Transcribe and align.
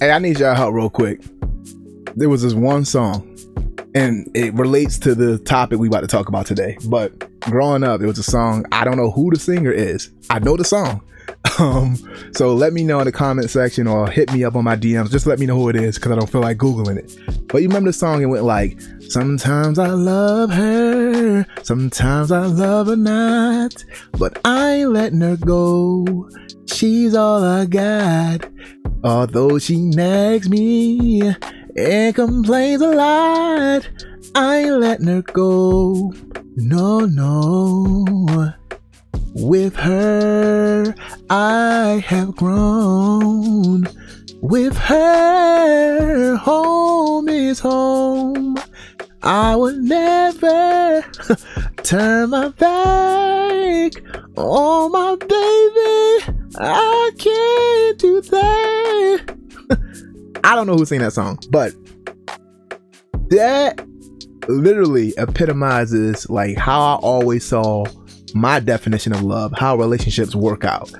Hey, 0.00 0.12
I 0.12 0.20
need 0.20 0.38
y'all 0.38 0.54
help 0.54 0.74
real 0.74 0.88
quick. 0.88 1.20
There 2.14 2.28
was 2.28 2.42
this 2.42 2.54
one 2.54 2.84
song, 2.84 3.36
and 3.96 4.30
it 4.32 4.54
relates 4.54 4.96
to 5.00 5.12
the 5.12 5.38
topic 5.40 5.80
we 5.80 5.88
about 5.88 6.02
to 6.02 6.06
talk 6.06 6.28
about 6.28 6.46
today. 6.46 6.78
But 6.84 7.40
growing 7.40 7.82
up, 7.82 8.00
it 8.00 8.06
was 8.06 8.16
a 8.16 8.22
song. 8.22 8.64
I 8.70 8.84
don't 8.84 8.96
know 8.96 9.10
who 9.10 9.32
the 9.32 9.40
singer 9.40 9.72
is. 9.72 10.08
I 10.30 10.38
know 10.38 10.56
the 10.56 10.64
song. 10.64 11.02
Um, 11.58 11.96
so 12.36 12.54
let 12.54 12.72
me 12.72 12.84
know 12.84 13.00
in 13.00 13.06
the 13.06 13.12
comment 13.12 13.50
section 13.50 13.88
or 13.88 14.08
hit 14.08 14.32
me 14.32 14.44
up 14.44 14.54
on 14.54 14.62
my 14.62 14.76
DMs. 14.76 15.10
Just 15.10 15.26
let 15.26 15.40
me 15.40 15.46
know 15.46 15.56
who 15.56 15.68
it 15.68 15.74
is 15.74 15.96
because 15.96 16.12
I 16.12 16.14
don't 16.14 16.30
feel 16.30 16.40
like 16.40 16.56
googling 16.56 16.98
it. 16.98 17.48
But 17.48 17.62
you 17.62 17.68
remember 17.68 17.88
the 17.88 17.94
song? 17.94 18.22
It 18.22 18.26
went 18.26 18.44
like, 18.44 18.80
"Sometimes 19.08 19.76
I 19.80 19.88
love 19.88 20.50
her, 20.50 21.44
sometimes 21.64 22.30
I 22.30 22.46
love 22.46 22.86
her 22.86 22.96
not, 22.96 23.84
but 24.12 24.38
I 24.44 24.74
ain't 24.74 24.92
letting 24.92 25.20
her 25.20 25.36
go. 25.36 26.30
She's 26.66 27.16
all 27.16 27.42
I 27.42 27.66
got." 27.66 28.48
Although 29.04 29.58
she 29.58 29.76
nags 29.76 30.48
me 30.48 31.22
and 31.76 32.14
complains 32.14 32.82
a 32.82 32.88
lot, 32.88 33.88
I 34.34 34.58
ain't 34.58 34.80
letting 34.80 35.06
her 35.06 35.22
go. 35.22 36.12
No, 36.56 37.00
no. 37.00 38.52
With 39.34 39.76
her, 39.76 40.94
I 41.30 42.02
have 42.06 42.34
grown. 42.34 43.86
With 44.40 44.76
her, 44.76 46.36
home 46.36 47.28
is 47.28 47.60
home. 47.60 48.56
I 49.22 49.54
will 49.54 49.76
never 49.76 51.02
turn 51.84 52.30
my 52.30 52.48
back 52.48 53.92
on 54.36 54.90
my 54.92 55.16
baby. 55.20 56.38
I 56.58 57.10
can't 57.16 57.98
do 57.98 58.20
that. 58.22 58.77
I 60.48 60.54
don't 60.54 60.66
know 60.66 60.76
who 60.76 60.86
sang 60.86 61.00
that 61.00 61.12
song, 61.12 61.38
but 61.50 61.74
that 63.28 63.86
literally 64.48 65.12
epitomizes 65.18 66.30
like 66.30 66.56
how 66.56 66.80
I 66.80 66.94
always 67.02 67.44
saw 67.44 67.84
my 68.32 68.58
definition 68.58 69.12
of 69.12 69.22
love, 69.22 69.52
how 69.54 69.76
relationships 69.76 70.34
work 70.34 70.64
out. 70.64 70.90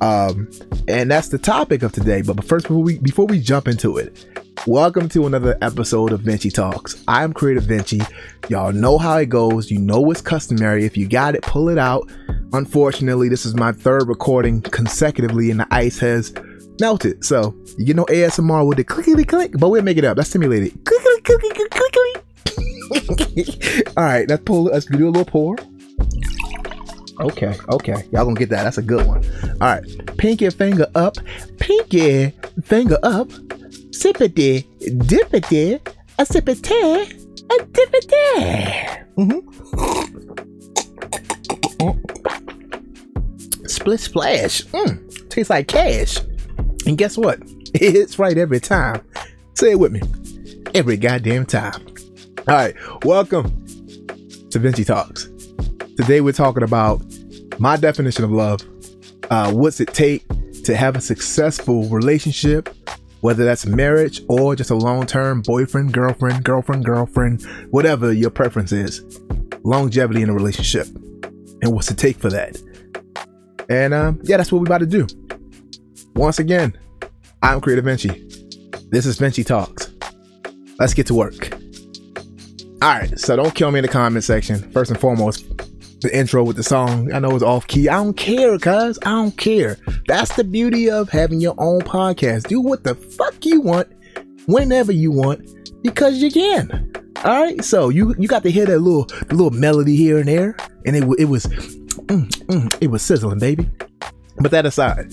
Um, 0.00 0.50
and 0.88 1.08
that's 1.08 1.28
the 1.28 1.38
topic 1.38 1.84
of 1.84 1.92
today. 1.92 2.22
But 2.22 2.42
first, 2.44 2.66
before 2.66 2.82
we 2.82 2.98
before 2.98 3.26
we 3.26 3.38
jump 3.38 3.68
into 3.68 3.96
it, 3.96 4.26
welcome 4.66 5.08
to 5.10 5.28
another 5.28 5.56
episode 5.62 6.10
of 6.10 6.22
Vinci 6.22 6.50
Talks. 6.50 7.00
I'm 7.06 7.32
Creative 7.32 7.62
Vinci. 7.62 8.00
Y'all 8.48 8.72
know 8.72 8.98
how 8.98 9.18
it 9.18 9.26
goes. 9.26 9.70
You 9.70 9.78
know 9.78 10.00
what's 10.00 10.20
customary. 10.20 10.84
If 10.84 10.96
you 10.96 11.08
got 11.08 11.36
it, 11.36 11.42
pull 11.42 11.68
it 11.68 11.78
out. 11.78 12.10
Unfortunately, 12.52 13.28
this 13.28 13.46
is 13.46 13.54
my 13.54 13.70
third 13.70 14.08
recording 14.08 14.62
consecutively, 14.62 15.52
and 15.52 15.60
the 15.60 15.68
ice 15.70 16.00
has 16.00 16.34
melted. 16.80 17.24
So 17.24 17.54
you 17.78 17.86
get 17.86 17.96
no 17.96 18.04
ASMR 18.06 18.66
with 18.66 18.78
the 18.78 18.84
clickety 18.84 19.24
click, 19.24 19.52
but 19.58 19.68
we'll 19.68 19.82
make 19.82 19.98
it 19.98 20.04
up. 20.04 20.16
That's 20.16 20.30
simulated. 20.30 20.72
Clickety 20.84 21.20
clickety 21.22 21.68
clickety. 21.70 22.26
All 23.96 24.04
right, 24.04 24.28
let's 24.28 24.42
pull. 24.44 24.64
Let's 24.64 24.86
do 24.86 25.08
a 25.08 25.10
little 25.10 25.24
pour. 25.24 25.56
Okay, 27.20 27.56
okay. 27.70 28.04
Y'all 28.12 28.24
gonna 28.24 28.34
get 28.34 28.50
that. 28.50 28.64
That's 28.64 28.78
a 28.78 28.82
good 28.82 29.06
one. 29.06 29.24
All 29.60 29.68
right. 29.68 30.16
Pinky 30.18 30.50
finger 30.50 30.86
up. 30.94 31.16
Pinky 31.58 32.32
finger 32.64 32.98
up. 33.02 33.28
Sippity, 33.90 34.66
dippity, 34.98 35.80
a 36.18 36.22
sippity, 36.24 37.10
a 37.50 37.64
dippity. 37.72 39.06
Mm-hmm. 39.16 39.40
Split 43.66 44.00
splash. 44.00 44.64
Mm, 44.66 45.28
tastes 45.30 45.48
like 45.48 45.68
cash. 45.68 46.18
And 46.86 46.96
guess 46.96 47.18
what? 47.18 47.40
It's 47.78 48.18
right 48.18 48.38
every 48.38 48.60
time. 48.60 49.02
Say 49.52 49.72
it 49.72 49.78
with 49.78 49.92
me. 49.92 50.00
Every 50.72 50.96
goddamn 50.96 51.44
time. 51.44 51.84
All 52.48 52.54
right. 52.54 52.74
Welcome 53.04 53.66
to 54.50 54.58
Vinci 54.58 54.82
Talks. 54.82 55.28
Today 55.96 56.22
we're 56.22 56.32
talking 56.32 56.62
about 56.62 57.04
my 57.58 57.76
definition 57.76 58.24
of 58.24 58.30
love. 58.30 58.62
Uh, 59.30 59.52
what's 59.52 59.80
it 59.80 59.92
take 59.92 60.24
to 60.64 60.74
have 60.74 60.96
a 60.96 61.02
successful 61.02 61.86
relationship, 61.90 62.74
whether 63.20 63.44
that's 63.44 63.66
marriage 63.66 64.22
or 64.28 64.56
just 64.56 64.70
a 64.70 64.74
long-term 64.74 65.42
boyfriend, 65.42 65.92
girlfriend, 65.92 66.44
girlfriend, 66.44 66.84
girlfriend, 66.84 67.42
whatever 67.72 68.12
your 68.12 68.30
preference 68.30 68.72
is. 68.72 69.20
Longevity 69.64 70.22
in 70.22 70.30
a 70.30 70.34
relationship, 70.34 70.86
and 71.60 71.72
what's 71.72 71.90
it 71.90 71.98
take 71.98 72.16
for 72.16 72.30
that? 72.30 72.56
And 73.68 73.92
um, 73.92 74.20
yeah, 74.22 74.38
that's 74.38 74.50
what 74.50 74.60
we're 74.60 74.66
about 74.66 74.78
to 74.78 74.86
do. 74.86 75.06
Once 76.16 76.38
again, 76.38 76.74
I'm 77.42 77.60
Creative 77.60 77.84
Vinci. 77.84 78.08
This 78.88 79.04
is 79.04 79.18
Vinci 79.18 79.44
Talks. 79.44 79.92
Let's 80.78 80.94
get 80.94 81.06
to 81.08 81.14
work. 81.14 81.52
All 82.80 82.88
right, 82.88 83.20
so 83.20 83.36
don't 83.36 83.54
kill 83.54 83.70
me 83.70 83.80
in 83.80 83.82
the 83.82 83.90
comment 83.90 84.24
section. 84.24 84.58
First 84.72 84.90
and 84.90 84.98
foremost, 84.98 85.46
the 86.00 86.10
intro 86.16 86.42
with 86.42 86.56
the 86.56 86.62
song. 86.62 87.12
I 87.12 87.18
know 87.18 87.32
it's 87.32 87.44
off 87.44 87.66
key. 87.66 87.90
I 87.90 87.96
don't 87.96 88.16
care, 88.16 88.58
cuz. 88.58 88.98
I 89.02 89.10
don't 89.10 89.36
care. 89.36 89.76
That's 90.08 90.34
the 90.36 90.44
beauty 90.44 90.90
of 90.90 91.10
having 91.10 91.38
your 91.38 91.54
own 91.58 91.82
podcast. 91.82 92.48
Do 92.48 92.62
what 92.62 92.82
the 92.82 92.94
fuck 92.94 93.44
you 93.44 93.60
want, 93.60 93.88
whenever 94.46 94.92
you 94.92 95.10
want, 95.12 95.46
because 95.82 96.22
you 96.22 96.30
can. 96.30 96.92
All 97.24 97.42
right, 97.42 97.62
so 97.62 97.90
you 97.90 98.14
you 98.18 98.26
got 98.26 98.42
to 98.44 98.50
hear 98.50 98.64
that 98.64 98.78
little 98.78 99.06
little 99.30 99.50
melody 99.50 99.96
here 99.96 100.16
and 100.16 100.28
there, 100.28 100.56
and 100.86 100.96
it 100.96 101.04
it 101.18 101.26
was 101.26 101.44
mm, 101.44 102.26
mm, 102.26 102.78
it 102.80 102.86
was 102.86 103.02
sizzling, 103.02 103.38
baby. 103.38 103.68
But 104.38 104.50
that 104.50 104.66
aside, 104.66 105.12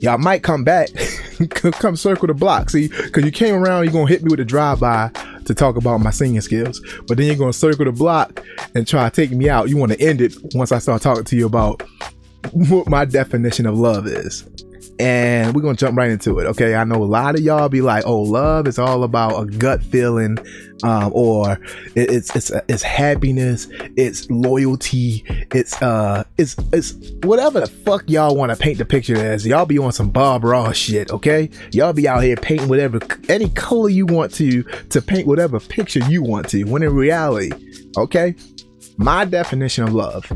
y'all 0.00 0.18
might 0.18 0.42
come 0.42 0.64
back, 0.64 0.88
come 1.50 1.96
circle 1.96 2.28
the 2.28 2.34
block. 2.34 2.70
See, 2.70 2.88
because 2.88 3.24
you 3.24 3.32
came 3.32 3.54
around, 3.54 3.84
you're 3.84 3.92
gonna 3.92 4.08
hit 4.08 4.22
me 4.22 4.30
with 4.30 4.40
a 4.40 4.44
drive 4.44 4.80
by 4.80 5.10
to 5.44 5.54
talk 5.54 5.76
about 5.76 5.98
my 5.98 6.10
singing 6.10 6.40
skills, 6.40 6.80
but 7.06 7.18
then 7.18 7.26
you're 7.26 7.36
gonna 7.36 7.52
circle 7.52 7.84
the 7.84 7.92
block 7.92 8.42
and 8.74 8.86
try 8.86 9.08
to 9.08 9.14
take 9.14 9.30
me 9.30 9.48
out. 9.48 9.68
You 9.68 9.76
want 9.76 9.92
to 9.92 10.00
end 10.00 10.20
it 10.20 10.34
once 10.54 10.72
I 10.72 10.78
start 10.78 11.02
talking 11.02 11.24
to 11.24 11.36
you 11.36 11.46
about 11.46 11.82
what 12.52 12.88
my 12.88 13.04
definition 13.04 13.66
of 13.66 13.78
love 13.78 14.06
is. 14.06 14.48
And 15.00 15.54
we're 15.54 15.62
gonna 15.62 15.76
jump 15.76 15.96
right 15.96 16.10
into 16.10 16.38
it. 16.38 16.46
Okay, 16.46 16.74
I 16.74 16.84
know 16.84 17.02
a 17.02 17.04
lot 17.04 17.34
of 17.34 17.40
y'all 17.40 17.68
be 17.68 17.80
like, 17.80 18.06
"Oh, 18.06 18.20
love 18.22 18.68
is 18.68 18.78
all 18.78 19.02
about 19.02 19.42
a 19.42 19.46
gut 19.46 19.82
feeling, 19.82 20.38
um, 20.84 21.10
or 21.14 21.58
it, 21.94 22.10
it's 22.10 22.34
it's 22.36 22.52
it's 22.68 22.82
happiness, 22.82 23.66
it's 23.96 24.30
loyalty, 24.30 25.24
it's 25.52 25.80
uh, 25.82 26.24
it's 26.38 26.56
it's 26.72 26.94
whatever 27.22 27.60
the 27.60 27.66
fuck 27.66 28.08
y'all 28.08 28.36
want 28.36 28.52
to 28.52 28.56
paint 28.56 28.78
the 28.78 28.84
picture 28.84 29.16
as. 29.16 29.46
Y'all 29.46 29.66
be 29.66 29.78
on 29.78 29.92
some 29.92 30.10
Bob 30.10 30.44
Ross 30.44 30.76
shit, 30.76 31.10
okay? 31.10 31.50
Y'all 31.72 31.92
be 31.92 32.06
out 32.06 32.22
here 32.22 32.36
painting 32.36 32.68
whatever 32.68 33.00
any 33.28 33.48
color 33.50 33.88
you 33.88 34.06
want 34.06 34.32
to 34.34 34.62
to 34.90 35.02
paint 35.02 35.26
whatever 35.26 35.58
picture 35.58 36.00
you 36.08 36.22
want 36.22 36.48
to. 36.50 36.64
When 36.64 36.82
in 36.82 36.94
reality, 36.94 37.50
okay, 37.96 38.34
my 38.96 39.24
definition 39.24 39.84
of 39.84 39.94
love 39.94 40.30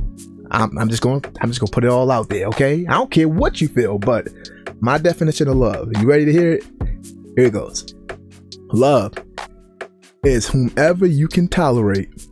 I'm, 0.51 0.77
I'm 0.79 0.89
just 0.89 1.03
going 1.03 1.25
I'm 1.41 1.49
just 1.49 1.61
gonna 1.61 1.71
put 1.71 1.85
it 1.85 1.91
all 1.91 2.11
out 2.11 2.29
there, 2.29 2.47
okay? 2.49 2.87
I 2.87 2.95
don't 2.95 3.11
care 3.11 3.29
what 3.29 3.61
you 3.61 3.69
feel, 3.69 3.99
but 3.99 4.29
my 4.81 4.99
definition 4.99 5.49
of 5.49 5.57
love. 5.57 5.91
You 5.99 6.09
ready 6.09 6.25
to 6.25 6.33
hear 6.33 6.53
it? 6.55 6.65
Here 7.37 7.47
it 7.47 7.53
goes. 7.53 7.95
Love 8.73 9.15
is 10.25 10.49
whomever 10.49 11.07
you 11.07 11.29
can 11.29 11.49
tolerate 11.49 12.27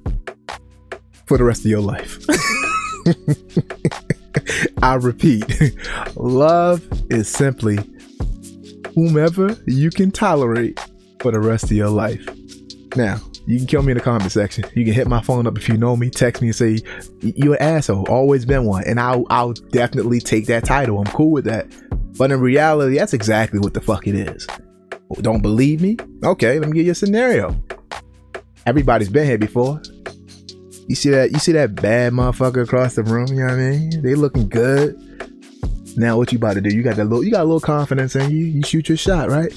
for 1.26 1.38
the 1.38 1.44
rest 1.44 1.60
of 1.60 1.70
your 1.70 1.80
life. 1.80 2.18
I 4.82 4.94
repeat, 4.94 5.44
love 6.16 6.86
is 7.10 7.28
simply 7.28 7.78
whomever 8.94 9.56
you 9.66 9.90
can 9.90 10.10
tolerate 10.10 10.80
for 11.20 11.32
the 11.32 11.40
rest 11.40 11.64
of 11.64 11.72
your 11.72 11.88
life. 11.88 12.28
Now, 12.96 13.20
you 13.46 13.58
can 13.58 13.66
kill 13.66 13.82
me 13.82 13.92
in 13.92 13.98
the 13.98 14.02
comment 14.02 14.32
section. 14.32 14.64
You 14.74 14.84
can 14.84 14.92
hit 14.92 15.06
my 15.06 15.22
phone 15.22 15.46
up 15.46 15.56
if 15.56 15.68
you 15.68 15.76
know 15.76 15.96
me. 15.96 16.10
Text 16.10 16.42
me 16.42 16.48
and 16.48 16.56
say 16.56 16.78
you 17.20 17.52
an 17.52 17.62
asshole. 17.62 18.06
Always 18.08 18.44
been 18.44 18.64
one, 18.64 18.84
and 18.84 18.98
I'll 18.98 19.24
I'll 19.30 19.52
definitely 19.52 20.20
take 20.20 20.46
that 20.46 20.64
title. 20.64 20.98
I'm 20.98 21.06
cool 21.06 21.30
with 21.30 21.44
that. 21.44 21.66
But 22.18 22.32
in 22.32 22.40
reality, 22.40 22.98
that's 22.98 23.12
exactly 23.12 23.60
what 23.60 23.74
the 23.74 23.80
fuck 23.80 24.06
it 24.06 24.14
is. 24.14 24.46
Oh, 25.10 25.20
don't 25.20 25.42
believe 25.42 25.80
me? 25.80 25.96
Okay, 26.24 26.58
let 26.58 26.68
me 26.68 26.74
give 26.74 26.86
you 26.86 26.92
a 26.92 26.96
scenario. 26.96 27.54
Everybody's 28.66 29.08
been 29.08 29.26
here 29.26 29.38
before. 29.38 29.80
You 30.88 30.96
see 30.96 31.10
that? 31.10 31.30
You 31.30 31.38
see 31.38 31.52
that 31.52 31.76
bad 31.76 32.12
motherfucker 32.12 32.64
across 32.64 32.94
the 32.94 33.04
room? 33.04 33.28
You 33.28 33.36
know 33.36 33.44
what 33.44 33.52
I 33.52 33.70
mean? 33.70 34.02
They 34.02 34.14
looking 34.14 34.48
good. 34.48 35.00
Now 35.96 36.16
what 36.16 36.32
you 36.32 36.38
about 36.38 36.54
to 36.54 36.60
do? 36.60 36.74
You 36.74 36.82
got 36.82 36.96
that 36.96 37.04
little, 37.04 37.24
you 37.24 37.30
got 37.30 37.40
a 37.40 37.44
little 37.44 37.60
confidence 37.60 38.16
in 38.16 38.30
you. 38.30 38.44
You 38.44 38.62
shoot 38.62 38.88
your 38.88 38.98
shot, 38.98 39.30
right? 39.30 39.52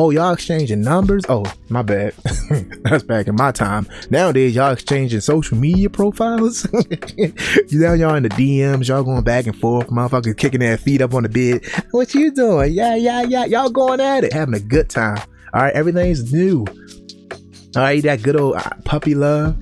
Oh, 0.00 0.10
y'all 0.10 0.32
exchanging 0.32 0.80
numbers? 0.80 1.24
Oh, 1.28 1.44
my 1.70 1.82
bad. 1.82 2.14
That's 2.84 3.02
back 3.02 3.26
in 3.26 3.34
my 3.34 3.50
time. 3.50 3.88
Nowadays, 4.10 4.54
y'all 4.54 4.70
exchanging 4.70 5.20
social 5.20 5.58
media 5.58 5.90
profiles. 5.90 6.68
you 7.16 7.80
know, 7.80 7.94
y'all 7.94 8.14
in 8.14 8.22
the 8.22 8.28
DMs, 8.28 8.86
y'all 8.86 9.02
going 9.02 9.24
back 9.24 9.48
and 9.48 9.58
forth, 9.58 9.88
motherfuckers 9.88 10.36
kicking 10.36 10.60
their 10.60 10.78
feet 10.78 11.00
up 11.00 11.14
on 11.14 11.24
the 11.24 11.28
bed. 11.28 11.64
What 11.90 12.14
you 12.14 12.30
doing? 12.30 12.74
Yeah, 12.74 12.94
yeah, 12.94 13.22
yeah. 13.22 13.44
Y'all 13.46 13.70
going 13.70 13.98
at 13.98 14.22
it, 14.22 14.32
having 14.32 14.54
a 14.54 14.60
good 14.60 14.88
time. 14.88 15.18
All 15.52 15.62
right, 15.62 15.74
everything's 15.74 16.32
new. 16.32 16.64
All 17.74 17.82
right, 17.82 18.00
that 18.04 18.22
good 18.22 18.38
old 18.38 18.54
uh, 18.54 18.70
puppy 18.84 19.16
love, 19.16 19.58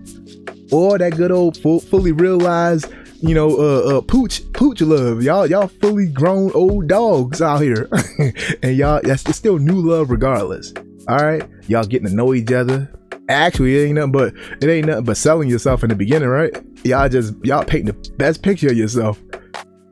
or 0.71 0.99
that 0.99 1.17
good 1.17 1.33
old 1.33 1.56
full, 1.56 1.81
fully 1.81 2.12
realized 2.12 2.93
you 3.28 3.34
know, 3.34 3.58
uh, 3.58 3.96
uh, 3.96 4.00
pooch, 4.00 4.40
pooch 4.52 4.81
love. 4.81 5.23
Y'all, 5.23 5.46
y'all 5.46 5.69
fully 5.69 6.06
grown 6.06 6.50
old 6.52 6.88
dogs 6.88 7.43
out 7.43 7.61
here, 7.61 7.88
and 8.62 8.76
y'all, 8.76 9.00
that's 9.02 9.25
it's 9.26 9.37
still 9.37 9.58
new 9.58 9.81
love 9.81 10.11
regardless. 10.11 10.73
All 11.08 11.19
right, 11.19 11.43
y'all 11.69 11.84
getting 11.84 12.08
to 12.08 12.14
know 12.14 12.34
each 12.34 12.52
other. 12.52 12.90
Actually, 13.28 13.76
it 13.76 13.87
ain't 13.87 13.96
nothing 13.96 14.12
but 14.12 14.34
it 14.61 14.69
ain't 14.69 14.87
nothing 14.87 15.05
but 15.05 15.17
selling 15.17 15.49
yourself 15.49 15.82
in 15.82 15.90
the 15.90 15.96
beginning, 15.96 16.28
right? 16.28 16.56
Y'all 16.84 17.08
just 17.08 17.34
y'all 17.44 17.64
painting 17.64 17.94
the 17.94 18.11
best 18.12 18.43
picture 18.43 18.69
of 18.69 18.76
yourself 18.76 19.20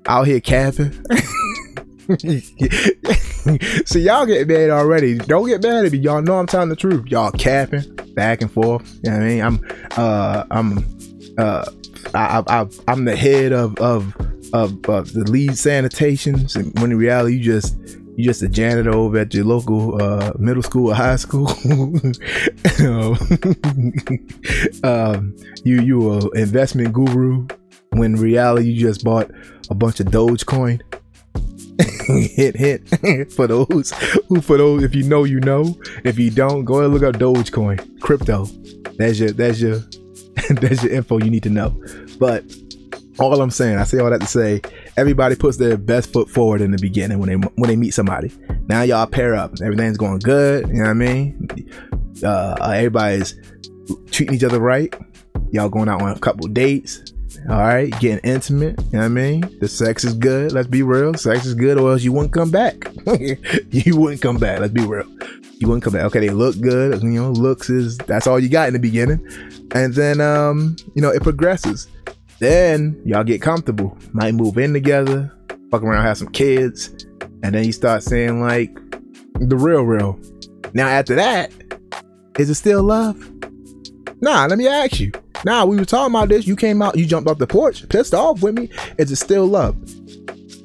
out 0.06 0.26
here 0.26 0.40
capping. 0.40 0.92
so 3.86 3.98
y'all 3.98 4.26
get 4.26 4.46
mad 4.46 4.70
already. 4.70 5.18
Don't 5.18 5.48
get 5.48 5.62
mad 5.62 5.86
at 5.86 5.92
me. 5.92 5.98
Y'all 5.98 6.22
know 6.22 6.38
I'm 6.38 6.46
telling 6.46 6.68
the 6.68 6.76
truth. 6.76 7.06
Y'all 7.06 7.32
capping 7.32 7.94
back 8.14 8.42
and 8.42 8.50
forth. 8.50 8.98
You 9.02 9.10
know 9.10 9.18
what 9.18 9.22
I 9.22 9.28
mean? 9.28 9.42
I'm, 9.42 9.60
uh, 9.96 10.44
I'm, 10.50 10.98
uh, 11.38 11.64
I, 12.14 12.42
I, 12.46 12.62
I 12.62 12.92
am 12.92 13.04
the 13.04 13.16
head 13.16 13.52
of, 13.52 13.76
of, 13.78 14.14
of, 14.52 14.88
of 14.88 15.12
the 15.12 15.24
lead 15.30 15.50
sanitations. 15.50 16.56
And 16.56 16.72
when 16.80 16.92
in 16.92 16.98
reality, 16.98 17.36
you 17.36 17.42
just, 17.42 17.76
you 18.16 18.24
just 18.24 18.42
a 18.42 18.48
janitor 18.48 18.94
over 18.94 19.18
at 19.18 19.34
your 19.34 19.44
local 19.44 20.00
uh, 20.00 20.32
middle 20.38 20.62
school 20.62 20.90
or 20.90 20.94
high 20.94 21.16
school. 21.16 21.48
um, 24.84 25.34
you 25.64 25.80
you 25.80 26.12
a 26.12 26.30
investment 26.30 26.92
guru 26.92 27.46
when 27.90 28.14
in 28.14 28.20
reality 28.20 28.70
you 28.70 28.80
just 28.80 29.04
bought 29.04 29.30
a 29.70 29.74
bunch 29.74 30.00
of 30.00 30.06
Dogecoin. 30.06 30.80
hit 32.06 32.54
hit 32.54 33.32
for 33.32 33.48
those 33.48 33.90
who 34.28 34.40
for 34.40 34.58
those 34.58 34.84
if 34.84 34.94
you 34.94 35.02
know 35.02 35.24
you 35.24 35.40
know 35.40 35.76
if 36.04 36.16
you 36.18 36.30
don't 36.30 36.64
go 36.64 36.80
and 36.80 36.94
look 36.94 37.02
up 37.02 37.16
Dogecoin 37.16 38.00
crypto 38.00 38.44
that's 38.96 39.18
your 39.18 39.32
that's 39.32 39.60
your 39.60 39.80
that's 40.50 40.82
your 40.82 40.92
info 40.92 41.18
you 41.18 41.30
need 41.30 41.42
to 41.44 41.50
know. 41.50 41.80
But 42.18 42.44
all 43.18 43.40
I'm 43.40 43.50
saying 43.50 43.78
I 43.78 43.84
say 43.84 43.98
all 43.98 44.10
that 44.10 44.20
to 44.20 44.26
say 44.26 44.60
everybody 44.96 45.36
puts 45.36 45.56
their 45.56 45.76
best 45.76 46.12
foot 46.12 46.28
forward 46.28 46.60
in 46.60 46.72
the 46.72 46.78
beginning 46.78 47.18
when 47.18 47.28
they 47.28 47.36
when 47.36 47.68
they 47.68 47.76
meet 47.76 47.92
somebody. 47.92 48.32
Now 48.68 48.82
y'all 48.82 49.06
pair 49.06 49.34
up. 49.34 49.52
Everything's 49.62 49.96
going 49.96 50.18
good. 50.18 50.68
You 50.68 50.74
know 50.74 50.82
what 50.82 50.90
I 50.90 50.94
mean? 50.94 51.48
Uh, 52.22 52.56
everybody's 52.60 53.34
treating 54.10 54.34
each 54.34 54.44
other 54.44 54.58
right. 54.60 54.94
Y'all 55.50 55.68
going 55.68 55.88
out 55.88 56.02
on 56.02 56.16
a 56.16 56.18
couple 56.18 56.48
dates 56.48 57.13
all 57.48 57.58
right, 57.58 57.90
getting 58.00 58.18
intimate. 58.18 58.80
You 58.86 58.92
know 58.92 58.98
what 58.98 59.04
I 59.04 59.08
mean? 59.08 59.58
The 59.60 59.68
sex 59.68 60.04
is 60.04 60.14
good. 60.14 60.52
Let's 60.52 60.68
be 60.68 60.82
real. 60.82 61.14
Sex 61.14 61.46
is 61.46 61.54
good, 61.54 61.78
or 61.78 61.92
else 61.92 62.02
you 62.02 62.12
wouldn't 62.12 62.32
come 62.32 62.50
back. 62.50 62.88
you 63.70 63.96
wouldn't 63.96 64.22
come 64.22 64.38
back. 64.38 64.60
Let's 64.60 64.72
be 64.72 64.84
real. 64.84 65.06
You 65.58 65.68
wouldn't 65.68 65.84
come 65.84 65.92
back. 65.92 66.04
Okay, 66.04 66.20
they 66.20 66.30
look 66.30 66.60
good. 66.60 67.02
You 67.02 67.10
know, 67.10 67.30
looks 67.30 67.70
is 67.70 67.98
that's 67.98 68.26
all 68.26 68.38
you 68.38 68.48
got 68.48 68.68
in 68.68 68.74
the 68.74 68.80
beginning, 68.80 69.26
and 69.74 69.94
then 69.94 70.20
um, 70.20 70.76
you 70.94 71.02
know, 71.02 71.10
it 71.10 71.22
progresses. 71.22 71.88
Then 72.38 73.00
y'all 73.04 73.24
get 73.24 73.40
comfortable. 73.40 73.96
Might 74.12 74.34
move 74.34 74.58
in 74.58 74.72
together, 74.72 75.32
fuck 75.70 75.82
around, 75.82 76.02
have 76.04 76.18
some 76.18 76.28
kids, 76.28 77.06
and 77.42 77.54
then 77.54 77.64
you 77.64 77.72
start 77.72 78.02
saying 78.02 78.40
like 78.40 78.74
the 79.34 79.56
real, 79.56 79.82
real. 79.82 80.18
Now 80.72 80.88
after 80.88 81.14
that, 81.14 81.52
is 82.38 82.50
it 82.50 82.54
still 82.54 82.82
love? 82.82 83.16
Nah, 84.20 84.46
let 84.46 84.58
me 84.58 84.66
ask 84.66 85.00
you. 85.00 85.12
Nah, 85.44 85.64
we 85.64 85.76
were 85.76 85.84
talking 85.84 86.14
about 86.14 86.28
this. 86.28 86.46
You 86.46 86.56
came 86.56 86.80
out, 86.82 86.96
you 86.96 87.06
jumped 87.06 87.28
off 87.28 87.38
the 87.38 87.46
porch, 87.46 87.86
pissed 87.88 88.14
off 88.14 88.42
with 88.42 88.56
me. 88.56 88.70
Is 88.98 89.12
it 89.12 89.16
still 89.16 89.46
love? 89.46 89.76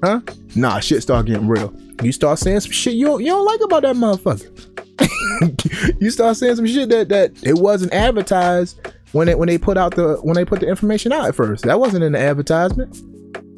Huh? 0.04 0.22
Nah, 0.56 0.80
shit 0.80 1.02
start 1.02 1.26
getting 1.26 1.48
real. 1.48 1.74
You 2.02 2.12
start 2.12 2.40
saying 2.40 2.62
some 2.62 2.72
shit 2.72 2.94
you 2.94 3.06
don't, 3.06 3.22
you 3.22 3.28
don't 3.28 3.46
like 3.46 3.62
about 3.62 3.81
that 3.84 3.96
motherfucker. 3.96 4.56
you 6.02 6.10
start 6.10 6.38
saying 6.38 6.56
some 6.56 6.66
shit 6.66 6.90
that 6.90 7.10
that 7.10 7.31
it 7.44 7.56
wasn't 7.56 7.94
advertised 7.94 8.80
when 9.12 9.28
it 9.28 9.38
when 9.38 9.48
they 9.48 9.58
put 9.58 9.78
out 9.78 9.96
the 9.96 10.16
when 10.18 10.36
they 10.36 10.46
put 10.46 10.60
the 10.60 10.68
information 10.68 11.12
out 11.12 11.28
at 11.28 11.36
first. 11.36 11.66
That 11.66 11.80
wasn't 11.80 12.04
in 12.04 12.14
the 12.14 12.20
advertisement. 12.20 12.98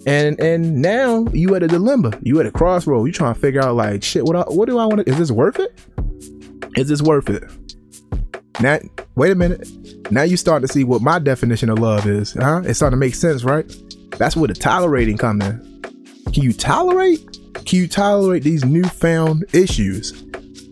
And 0.07 0.39
and 0.39 0.81
now 0.81 1.25
you 1.31 1.55
at 1.55 1.63
a 1.63 1.67
dilemma. 1.67 2.11
You 2.21 2.39
at 2.39 2.45
a 2.45 2.51
crossroad. 2.51 3.05
You 3.05 3.13
trying 3.13 3.33
to 3.33 3.39
figure 3.39 3.61
out 3.61 3.75
like 3.75 4.03
shit. 4.03 4.23
What 4.23 4.35
I, 4.35 4.41
what 4.41 4.67
do 4.67 4.77
I 4.79 4.85
want? 4.85 5.07
Is 5.07 5.17
this 5.17 5.31
worth 5.31 5.59
it? 5.59 5.77
Is 6.75 6.89
this 6.89 7.01
worth 7.01 7.29
it? 7.29 7.43
Now, 8.61 8.79
wait 9.15 9.31
a 9.31 9.35
minute. 9.35 9.67
Now 10.11 10.23
you 10.23 10.37
start 10.37 10.61
to 10.61 10.67
see 10.67 10.83
what 10.83 11.01
my 11.01 11.19
definition 11.19 11.69
of 11.69 11.79
love 11.79 12.05
is, 12.05 12.33
huh? 12.33 12.61
It's 12.65 12.77
starting 12.77 12.97
to 12.97 12.99
make 12.99 13.15
sense, 13.15 13.43
right? 13.43 13.65
That's 14.17 14.35
where 14.35 14.47
the 14.47 14.53
tolerating 14.53 15.17
come 15.17 15.41
in. 15.41 15.81
Can 16.31 16.43
you 16.43 16.53
tolerate? 16.53 17.25
Can 17.65 17.79
you 17.79 17.87
tolerate 17.87 18.43
these 18.43 18.63
newfound 18.63 19.45
issues 19.53 20.23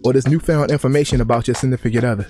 or 0.03 0.13
this 0.13 0.27
newfound 0.27 0.71
information 0.71 1.19
about 1.19 1.47
your 1.47 1.55
significant 1.55 2.03
other? 2.03 2.27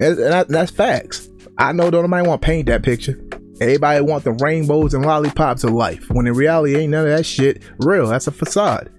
And 0.00 0.18
that, 0.18 0.48
that's 0.48 0.70
facts. 0.70 1.28
I 1.58 1.72
know 1.72 1.90
don't 1.90 2.02
nobody 2.02 2.26
want 2.26 2.40
to 2.40 2.46
paint 2.46 2.66
that 2.66 2.82
picture. 2.82 3.22
Everybody 3.60 4.00
want 4.00 4.24
the 4.24 4.32
rainbows 4.32 4.94
and 4.94 5.04
lollipops 5.04 5.64
of 5.64 5.72
life. 5.72 6.10
When 6.10 6.26
in 6.26 6.34
reality, 6.34 6.76
ain't 6.76 6.90
none 6.90 7.06
of 7.06 7.16
that 7.16 7.26
shit 7.26 7.62
real. 7.78 8.06
That's 8.06 8.26
a 8.26 8.32
facade. 8.32 8.90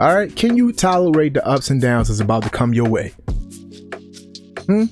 All 0.00 0.14
right. 0.14 0.34
Can 0.34 0.56
you 0.56 0.72
tolerate 0.72 1.34
the 1.34 1.46
ups 1.46 1.70
and 1.70 1.80
downs 1.80 2.08
that's 2.08 2.20
about 2.20 2.42
to 2.44 2.50
come 2.50 2.74
your 2.74 2.88
way? 2.88 3.12
Hmm? 4.66 4.84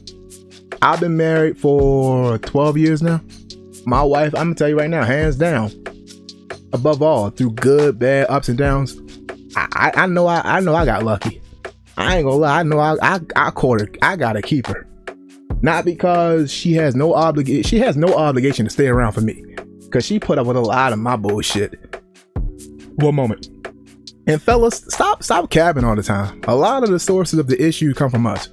I've 0.82 1.00
been 1.00 1.16
married 1.16 1.58
for 1.58 2.38
12 2.38 2.76
years 2.76 3.02
now. 3.02 3.20
My 3.86 4.02
wife, 4.02 4.34
I'm 4.34 4.46
gonna 4.46 4.54
tell 4.54 4.68
you 4.68 4.78
right 4.78 4.90
now, 4.90 5.04
hands 5.04 5.36
down, 5.36 5.70
above 6.72 7.02
all, 7.02 7.30
through 7.30 7.52
good, 7.52 7.98
bad, 7.98 8.26
ups 8.28 8.48
and 8.48 8.58
downs, 8.58 9.00
I, 9.56 9.68
I, 9.72 10.02
I 10.02 10.06
know 10.06 10.26
I, 10.26 10.40
I 10.44 10.60
know 10.60 10.74
I 10.74 10.84
got 10.84 11.04
lucky. 11.04 11.40
I 11.96 12.16
ain't 12.16 12.24
gonna 12.24 12.36
lie, 12.36 12.60
I 12.60 12.62
know 12.62 12.78
I, 12.78 12.96
I, 13.02 13.20
I 13.36 13.50
caught 13.50 13.80
her. 13.80 13.88
I 14.02 14.16
gotta 14.16 14.42
keep 14.42 14.66
her. 14.66 14.86
Not 15.62 15.84
because 15.84 16.52
she 16.52 16.74
has 16.74 16.96
no 16.96 17.14
obligation. 17.14 17.62
She 17.62 17.78
has 17.78 17.96
no 17.96 18.14
obligation 18.14 18.64
to 18.64 18.70
stay 18.70 18.88
around 18.88 19.12
for 19.12 19.20
me, 19.20 19.44
because 19.84 20.04
she 20.04 20.18
put 20.18 20.38
up 20.38 20.46
with 20.46 20.56
a 20.56 20.60
lot 20.60 20.92
of 20.92 20.98
my 20.98 21.16
bullshit. 21.16 22.02
One 22.96 23.14
moment. 23.14 23.48
And 24.26 24.40
fellas, 24.40 24.84
stop 24.88 25.22
stop 25.22 25.50
cabbing 25.50 25.84
all 25.84 25.96
the 25.96 26.02
time. 26.02 26.40
A 26.46 26.54
lot 26.54 26.82
of 26.82 26.90
the 26.90 26.98
sources 26.98 27.38
of 27.38 27.46
the 27.46 27.60
issue 27.60 27.94
come 27.94 28.10
from 28.10 28.26
us 28.26 28.48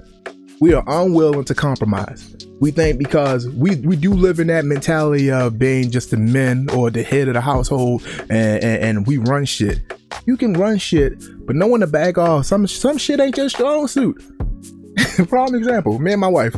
we 0.60 0.74
are 0.74 0.84
unwilling 0.88 1.46
to 1.46 1.56
compromise. 1.56 2.36
We 2.60 2.72
think 2.72 3.00
because 3.00 3.48
we, 3.50 3.78
we 3.78 3.96
do 3.96 4.14
live 4.14 4.40
in 4.40 4.48
that 4.48 4.66
mentality 4.66 5.32
of 5.32 5.58
being 5.58 5.92
just 5.92 6.12
the 6.12 6.18
men 6.18 6.70
or 6.72 6.90
the 6.90 7.04
head 7.04 7.30
of 7.30 7.36
the 7.36 7.42
household 7.42 8.06
and, 8.30 8.64
and, 8.64 8.84
and 8.84 9.08
we 9.08 9.18
run 9.18 9.46
shit. 9.46 9.80
You 10.26 10.36
can 10.36 10.54
run 10.54 10.78
shit, 10.78 11.24
but 11.46 11.56
no 11.56 11.68
one 11.68 11.80
to 11.80 11.88
back 11.88 12.18
off. 12.18 12.46
Some 12.46 12.68
some 12.68 12.98
shit 12.98 13.20
ain't 13.20 13.36
just 13.36 13.58
your 13.58 13.68
strong 13.68 13.88
suit. 13.88 14.22
Prime 15.30 15.56
example, 15.56 15.98
me 16.00 16.12
and 16.12 16.22
my 16.22 16.28
wife. 16.28 16.56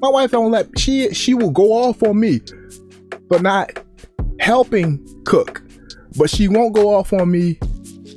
My 0.00 0.08
wife 0.08 0.30
don't 0.30 0.50
let 0.50 0.78
she 0.78 1.12
she 1.12 1.34
will 1.34 1.50
go 1.50 1.72
off 1.72 2.02
on 2.02 2.18
me 2.18 2.40
for 3.28 3.38
not 3.38 3.78
helping 4.40 5.06
cook, 5.24 5.62
but 6.16 6.30
she 6.30 6.48
won't 6.48 6.74
go 6.74 6.94
off 6.94 7.12
on 7.12 7.30
me 7.30 7.58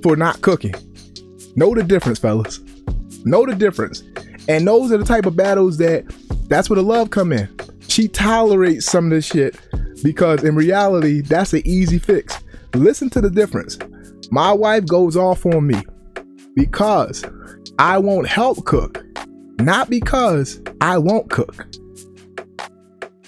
for 0.01 0.15
not 0.15 0.41
cooking. 0.41 0.73
Know 1.55 1.75
the 1.75 1.83
difference, 1.83 2.19
fellas. 2.19 2.59
Know 3.25 3.45
the 3.45 3.55
difference. 3.55 4.01
And 4.47 4.68
those 4.68 4.92
are 4.92 4.97
the 4.97 5.06
type 5.06 5.25
of 5.25 5.35
battles 5.35 5.78
that 5.78 6.06
that's 6.47 6.69
where 6.69 6.75
the 6.75 6.83
love 6.83 7.09
come 7.09 7.31
in. 7.31 7.49
She 7.87 8.07
tolerates 8.07 8.85
some 8.85 9.06
of 9.06 9.11
this 9.11 9.25
shit 9.25 9.57
because 10.04 10.44
in 10.44 10.56
reality, 10.56 11.21
that's 11.21 11.54
an 11.54 11.61
easy 11.66 11.97
fix. 11.97 12.44
Listen 12.73 13.09
to 13.11 13.21
the 13.21 13.30
difference. 13.30 13.78
My 14.31 14.52
wife 14.52 14.85
goes 14.85 15.16
off 15.16 15.45
on 15.45 15.68
me 15.68 15.81
because 16.56 17.23
I 17.80 17.97
won't 17.97 18.28
help 18.28 18.66
cook, 18.66 19.04
not 19.59 19.90
because 19.90 20.61
I 20.81 20.97
won't 20.97 21.30
cook. 21.30 21.68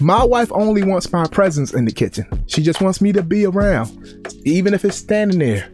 My 0.00 0.22
wife 0.22 0.52
only 0.52 0.84
wants 0.84 1.12
my 1.12 1.26
presence 1.26 1.74
in 1.74 1.84
the 1.84 1.90
kitchen. 1.90 2.26
She 2.46 2.62
just 2.62 2.80
wants 2.80 3.00
me 3.00 3.12
to 3.12 3.22
be 3.22 3.46
around, 3.46 4.36
even 4.44 4.72
if 4.72 4.84
it's 4.84 4.96
standing 4.96 5.40
there, 5.40 5.68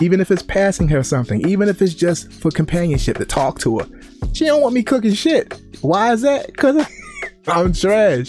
even 0.00 0.20
if 0.20 0.30
it's 0.30 0.42
passing 0.42 0.86
her 0.88 1.02
something, 1.02 1.46
even 1.48 1.68
if 1.68 1.82
it's 1.82 1.94
just 1.94 2.32
for 2.32 2.50
companionship 2.50 3.18
to 3.18 3.24
talk 3.24 3.58
to 3.60 3.80
her. 3.80 3.86
She 4.34 4.46
don't 4.46 4.62
want 4.62 4.74
me 4.74 4.82
cooking 4.82 5.14
shit. 5.14 5.60
Why 5.80 6.12
is 6.12 6.22
that? 6.22 6.56
Cause 6.56 6.84
I'm 7.46 7.72
trash. 7.72 8.28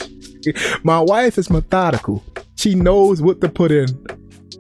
My 0.84 1.00
wife 1.00 1.40
is 1.40 1.50
methodical. 1.50 2.24
She 2.56 2.76
knows 2.76 3.24
what 3.24 3.42
to 3.42 3.50
put 3.50 3.72
in 3.72 3.88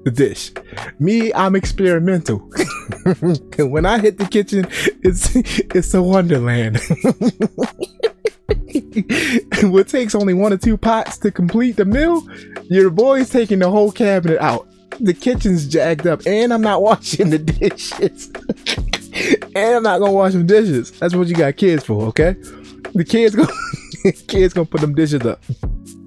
the 0.03 0.11
dish. 0.11 0.51
Me, 0.99 1.31
I'm 1.33 1.55
experimental. 1.55 2.39
when 3.59 3.85
I 3.85 3.99
hit 3.99 4.17
the 4.17 4.27
kitchen, 4.29 4.67
it's 5.03 5.35
it's 5.35 5.93
a 5.93 6.01
wonderland. 6.01 6.79
what 9.71 9.87
takes 9.87 10.15
only 10.15 10.33
one 10.33 10.51
or 10.51 10.57
two 10.57 10.77
pots 10.77 11.19
to 11.19 11.31
complete 11.31 11.75
the 11.75 11.85
meal, 11.85 12.27
your 12.63 12.89
boy's 12.89 13.29
taking 13.29 13.59
the 13.59 13.69
whole 13.69 13.91
cabinet 13.91 14.39
out. 14.39 14.67
The 14.99 15.13
kitchen's 15.13 15.67
jacked 15.67 16.07
up, 16.07 16.21
and 16.25 16.51
I'm 16.51 16.61
not 16.61 16.81
washing 16.81 17.29
the 17.29 17.37
dishes 17.37 18.31
and 19.15 19.75
I'm 19.75 19.83
not 19.83 19.99
gonna 19.99 20.11
wash 20.11 20.33
some 20.33 20.45
dishes. 20.45 20.91
That's 20.91 21.15
what 21.15 21.27
you 21.27 21.35
got 21.35 21.55
kids 21.57 21.83
for, 21.83 22.03
okay? 22.07 22.35
The 22.93 23.05
kids 23.05 23.35
go 23.35 23.45
kids 24.27 24.53
gonna 24.53 24.65
put 24.65 24.81
them 24.81 24.95
dishes 24.95 25.25
up. 25.25 25.43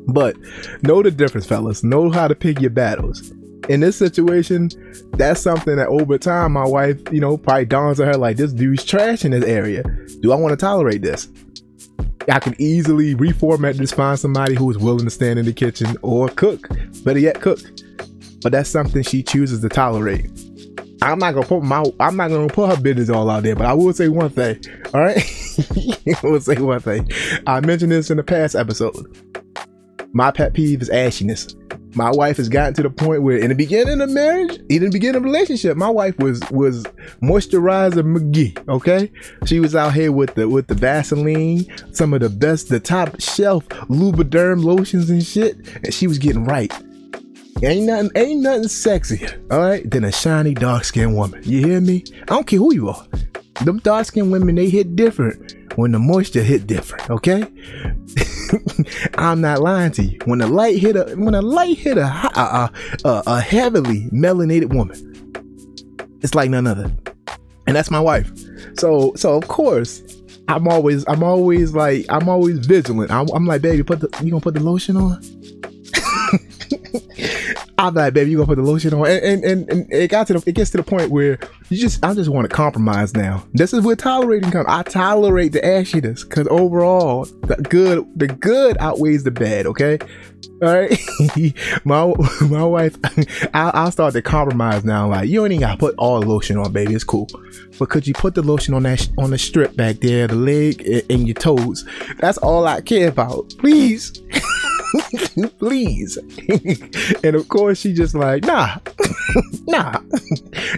But 0.07 0.37
know 0.83 1.03
the 1.03 1.11
difference, 1.11 1.47
fellas. 1.47 1.83
Know 1.85 2.11
how 2.11 2.29
to 2.29 2.35
pick 2.35 2.61
your 2.61 2.71
battles. 2.71 3.31
In 3.69 3.81
this 3.81 3.97
situation, 3.97 4.71
that's 5.12 5.41
something 5.41 5.77
that 5.77 5.88
over 5.88 6.17
time 6.17 6.53
my 6.53 6.67
wife, 6.67 6.99
you 7.12 7.21
know, 7.21 7.37
probably 7.37 7.67
dawns 7.67 8.00
on 8.00 8.07
her 8.07 8.15
like 8.15 8.38
this 8.38 8.53
dude's 8.53 8.85
trash 8.85 9.25
in 9.25 9.33
this 9.33 9.45
area. 9.45 9.83
Do 10.21 10.33
I 10.33 10.37
want 10.37 10.53
to 10.53 10.57
tolerate 10.57 11.03
this? 11.03 11.29
I 12.31 12.38
can 12.38 12.55
easily 12.59 13.15
reformat 13.15 13.77
this, 13.77 13.93
find 13.93 14.19
somebody 14.19 14.55
who 14.55 14.71
is 14.71 14.79
willing 14.79 15.05
to 15.05 15.11
stand 15.11 15.38
in 15.38 15.47
the 15.47 15.53
kitchen 15.53 15.97
or 16.03 16.29
cook. 16.29 16.69
Better 17.05 17.19
yet, 17.19 17.41
cook. 17.41 17.61
but 18.43 18.53
that's 18.53 18.69
something 18.71 19.03
she 19.03 19.23
chooses 19.23 19.61
to 19.61 19.69
tolerate. 19.69 20.31
I'm 21.02 21.19
not 21.19 21.35
gonna 21.35 21.47
put 21.47 21.62
my 21.62 21.85
I'm 22.00 22.17
not 22.17 22.28
gonna 22.28 22.49
put 22.49 22.71
her 22.71 22.81
business 22.81 23.11
all 23.11 23.31
out 23.31 23.43
there, 23.43 23.55
but 23.55 23.67
I 23.67 23.73
will 23.73 23.93
say 23.93 24.09
one 24.09 24.31
thing. 24.31 24.61
All 24.93 25.00
right, 25.00 25.17
I 26.17 26.26
will 26.26 26.40
say 26.40 26.57
one 26.57 26.81
thing. 26.81 27.09
I 27.47 27.61
mentioned 27.61 27.93
this 27.93 28.11
in 28.11 28.17
the 28.17 28.25
past 28.25 28.55
episode. 28.55 28.95
My 30.12 30.31
pet 30.31 30.55
peeve 30.55 30.83
is 30.83 30.90
ashiness. 30.90 31.55
My 31.95 32.11
wife 32.11 32.37
has 32.37 32.49
gotten 32.49 32.75
to 32.75 32.83
the 32.83 32.90
point 32.90 33.23
where, 33.23 33.38
in 33.38 33.49
the 33.49 33.55
beginning 33.55 34.00
of 34.00 34.11
marriage, 34.11 34.59
even 34.69 34.87
in 34.87 34.90
the 34.90 34.97
beginning 34.97 35.17
of 35.17 35.25
relationship, 35.25 35.76
my 35.76 35.88
wife 35.88 36.19
was 36.19 36.40
was 36.50 36.85
moisturizer 37.23 38.02
McGee. 38.02 38.69
Okay, 38.69 39.11
she 39.47 39.61
was 39.61 39.75
out 39.75 39.95
here 39.95 40.12
with 40.12 40.35
the 40.35 40.49
with 40.49 40.67
the 40.67 40.75
Vaseline, 40.75 41.67
some 41.93 42.12
of 42.12 42.21
the 42.21 42.28
best, 42.28 42.69
the 42.69 42.81
top 42.81 43.21
shelf 43.21 43.69
Lubriderm 43.88 44.64
lotions 44.64 45.11
and 45.11 45.25
shit, 45.25 45.57
and 45.85 45.95
she 45.95 46.07
was 46.07 46.19
getting 46.19 46.45
right. 46.45 46.73
Ain't 47.62 47.87
nothing, 47.87 48.11
ain't 48.15 48.41
nothing 48.43 48.65
sexier, 48.65 49.41
all 49.50 49.59
right, 49.59 49.91
than 49.91 50.05
a 50.05 50.12
shiny 50.12 50.55
dark 50.55 50.85
skinned 50.85 51.17
woman. 51.17 51.41
You 51.43 51.67
hear 51.67 51.81
me? 51.81 52.05
I 52.23 52.27
don't 52.27 52.47
care 52.47 52.61
who 52.61 52.73
you 52.73 52.88
are. 52.88 53.05
Them 53.65 53.79
dark 53.81 54.07
skinned 54.07 54.31
women, 54.31 54.55
they 54.55 54.71
hit 54.71 54.95
different 54.95 55.57
when 55.77 55.91
the 55.91 55.99
moisture 55.99 56.43
hit 56.43 56.69
different. 56.69 57.11
Okay, 57.11 57.45
I'm 59.19 59.41
not 59.41 59.61
lying 59.61 59.91
to 59.93 60.05
you. 60.05 60.19
When 60.25 60.38
the 60.38 60.47
light 60.47 60.79
hit 60.79 60.95
a, 60.95 61.17
when 61.17 61.35
a 61.35 61.43
light 61.43 61.77
hit 61.77 61.99
a 61.99 62.07
a, 62.07 62.71
a, 63.05 63.23
a 63.27 63.41
heavily 63.41 64.03
melanated 64.12 64.73
woman, 64.73 66.17
it's 66.21 66.37
like 66.37 66.50
none 66.50 66.69
other, 66.69 66.93
and 67.67 67.75
that's 67.75 67.91
my 67.91 68.00
wife. 68.00 68.31
So, 68.79 69.15
so 69.17 69.37
of 69.37 69.49
course, 69.49 70.03
I'm 70.47 70.69
always, 70.69 71.05
I'm 71.09 71.25
always 71.25 71.75
like, 71.75 72.07
I'm 72.09 72.29
always 72.29 72.59
vigilant. 72.65 73.11
I'm, 73.11 73.29
I'm 73.35 73.47
like, 73.47 73.62
baby, 73.62 73.83
put 73.83 74.00
the, 74.00 74.09
you 74.23 74.31
gonna 74.31 74.41
put 74.41 74.55
the 74.55 74.62
lotion 74.62 74.97
on? 74.97 75.21
I'm 77.78 77.94
like, 77.94 78.12
baby, 78.12 78.32
you 78.32 78.38
gonna 78.38 78.49
put 78.49 78.56
the 78.56 78.62
lotion 78.62 78.92
on, 78.92 79.06
and, 79.06 79.23
and 79.23 79.44
and, 79.44 79.70
and 79.70 79.92
it 79.92 80.11
got 80.11 80.26
to 80.26 80.35
the, 80.35 80.42
it 80.47 80.56
gets 80.56 80.70
to 80.70 80.78
the 80.78 80.82
point 80.82 81.12
where 81.12 81.38
you 81.68 81.76
just, 81.76 82.04
I 82.04 82.12
just 82.12 82.28
want 82.28 82.50
to 82.50 82.54
compromise 82.54 83.14
now. 83.14 83.47
This 83.54 83.73
is 83.73 83.85
where 83.85 83.94
tolerating 83.94 84.50
comes. 84.50 84.66
I 84.68 84.82
tolerate 84.82 85.52
the 85.52 85.61
ashiness 85.61 86.28
because 86.28 86.49
overall, 86.49 87.25
the 87.25 87.54
good, 87.56 88.04
the 88.18 88.26
good 88.26 88.76
outweighs 88.78 89.23
the 89.23 89.30
bad. 89.30 89.66
Okay, 89.66 89.99
all 90.61 90.75
right. 90.75 90.99
my 91.85 92.12
my 92.49 92.64
wife, 92.64 92.97
I, 93.54 93.70
I'll 93.75 93.92
start 93.92 94.12
to 94.14 94.23
compromise 94.23 94.85
now. 94.85 95.08
Like, 95.08 95.28
you 95.28 95.40
don't 95.40 95.52
even 95.52 95.61
gotta 95.61 95.78
put 95.78 95.94
all 95.99 96.20
the 96.20 96.26
lotion 96.26 96.56
on, 96.58 96.73
baby. 96.73 96.94
It's 96.94 97.04
cool, 97.04 97.28
but 97.78 97.90
could 97.90 98.08
you 98.08 98.14
put 98.14 98.35
the 98.35 98.42
lotion 98.42 98.75
on 98.75 98.82
that 98.82 99.08
on 99.18 99.30
the 99.30 99.38
strip 99.38 99.76
back 99.76 100.00
there, 100.00 100.26
the 100.26 100.35
leg 100.35 100.85
and 101.08 101.28
your 101.28 101.35
toes? 101.35 101.88
That's 102.18 102.38
all 102.38 102.66
I 102.66 102.80
care 102.80 103.08
about. 103.08 103.54
Please. 103.58 104.20
please. 105.59 106.16
and 107.25 107.37
of 107.37 107.49
course, 107.49 107.80
she 107.80 107.92
just 107.92 108.14
like, 108.14 108.45
nah, 108.45 108.76
nah, 109.66 110.00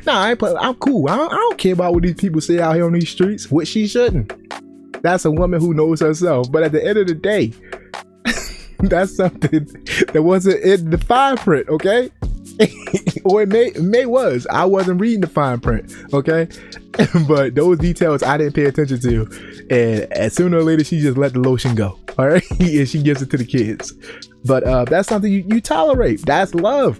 nah. 0.06 0.22
I 0.22 0.36
I'm 0.58 0.74
cool. 0.74 1.08
I 1.08 1.16
don't, 1.16 1.32
I 1.32 1.36
don't 1.36 1.58
care 1.58 1.72
about 1.72 1.94
what 1.94 2.02
these 2.02 2.14
people 2.14 2.40
say 2.40 2.60
out 2.60 2.74
here 2.74 2.86
on 2.86 2.92
these 2.92 3.10
streets, 3.10 3.50
which 3.50 3.68
she 3.68 3.86
shouldn't. 3.86 4.32
That's 5.02 5.24
a 5.24 5.30
woman 5.30 5.60
who 5.60 5.74
knows 5.74 6.00
herself. 6.00 6.50
But 6.50 6.62
at 6.62 6.72
the 6.72 6.84
end 6.84 6.98
of 6.98 7.06
the 7.06 7.14
day, 7.14 7.52
that's 8.80 9.16
something 9.16 9.66
that 10.12 10.22
wasn't 10.22 10.60
in 10.60 10.90
the 10.90 10.98
fine 10.98 11.36
print, 11.36 11.68
okay? 11.68 12.10
or 13.24 13.42
it 13.42 13.48
may, 13.48 13.66
it 13.66 13.82
may 13.82 14.06
was. 14.06 14.46
I 14.50 14.64
wasn't 14.64 15.00
reading 15.00 15.20
the 15.20 15.26
fine 15.26 15.60
print, 15.60 15.94
okay? 16.12 16.48
but 17.28 17.54
those 17.54 17.78
details 17.78 18.22
I 18.22 18.36
didn't 18.38 18.54
pay 18.54 18.64
attention 18.64 19.00
to. 19.00 19.66
And 19.70 20.12
as 20.12 20.34
sooner 20.34 20.58
or 20.58 20.62
later, 20.62 20.84
she 20.84 21.00
just 21.00 21.16
let 21.16 21.32
the 21.32 21.40
lotion 21.40 21.74
go. 21.74 21.98
All 22.18 22.28
right. 22.28 22.48
and 22.60 22.88
she 22.88 23.02
gives 23.02 23.22
it 23.22 23.30
to 23.30 23.36
the 23.36 23.44
kids. 23.44 23.94
But 24.44 24.64
uh, 24.64 24.84
that's 24.84 25.08
something 25.08 25.32
you, 25.32 25.44
you 25.46 25.60
tolerate. 25.60 26.24
That's 26.26 26.54
love. 26.54 26.98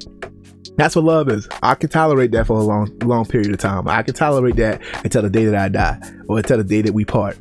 That's 0.77 0.97
what 0.97 1.05
love 1.05 1.29
is. 1.29 1.49
I 1.63 1.75
can 1.75 1.91
tolerate 1.91 2.33
that 2.33 2.47
for 2.47 2.59
a 2.59 2.63
long, 2.63 2.97
long 3.01 3.27
period 3.27 3.53
of 3.53 3.59
time. 3.59 3.89
I 3.89 4.03
can 4.03 4.15
tolerate 4.15 4.57
that 4.57 4.81
until 5.05 5.23
the 5.23 5.31
day 5.31 5.45
that 5.45 5.55
I 5.55 5.69
die 5.69 6.01
or 6.29 6.39
until 6.39 6.59
the 6.59 6.65
day 6.65 6.81
that 6.83 6.93
we 6.93 7.05
part. 7.05 7.39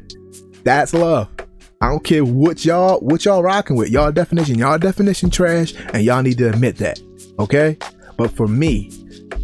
That's 0.63 0.93
love. 0.93 1.29
I 1.81 1.87
don't 1.87 2.03
care 2.03 2.25
what 2.25 2.65
y'all 2.65 2.99
what 2.99 3.23
y'all 3.23 3.41
rocking 3.41 3.77
with. 3.77 3.89
Y'all 3.89 4.11
definition, 4.11 4.57
y'all 4.57 4.77
definition 4.77 5.29
trash, 5.29 5.73
and 5.93 6.03
y'all 6.03 6.21
need 6.21 6.37
to 6.39 6.49
admit 6.49 6.77
that. 6.77 6.99
Okay? 7.39 7.77
But 8.19 8.31
for 8.31 8.49
me, 8.49 8.91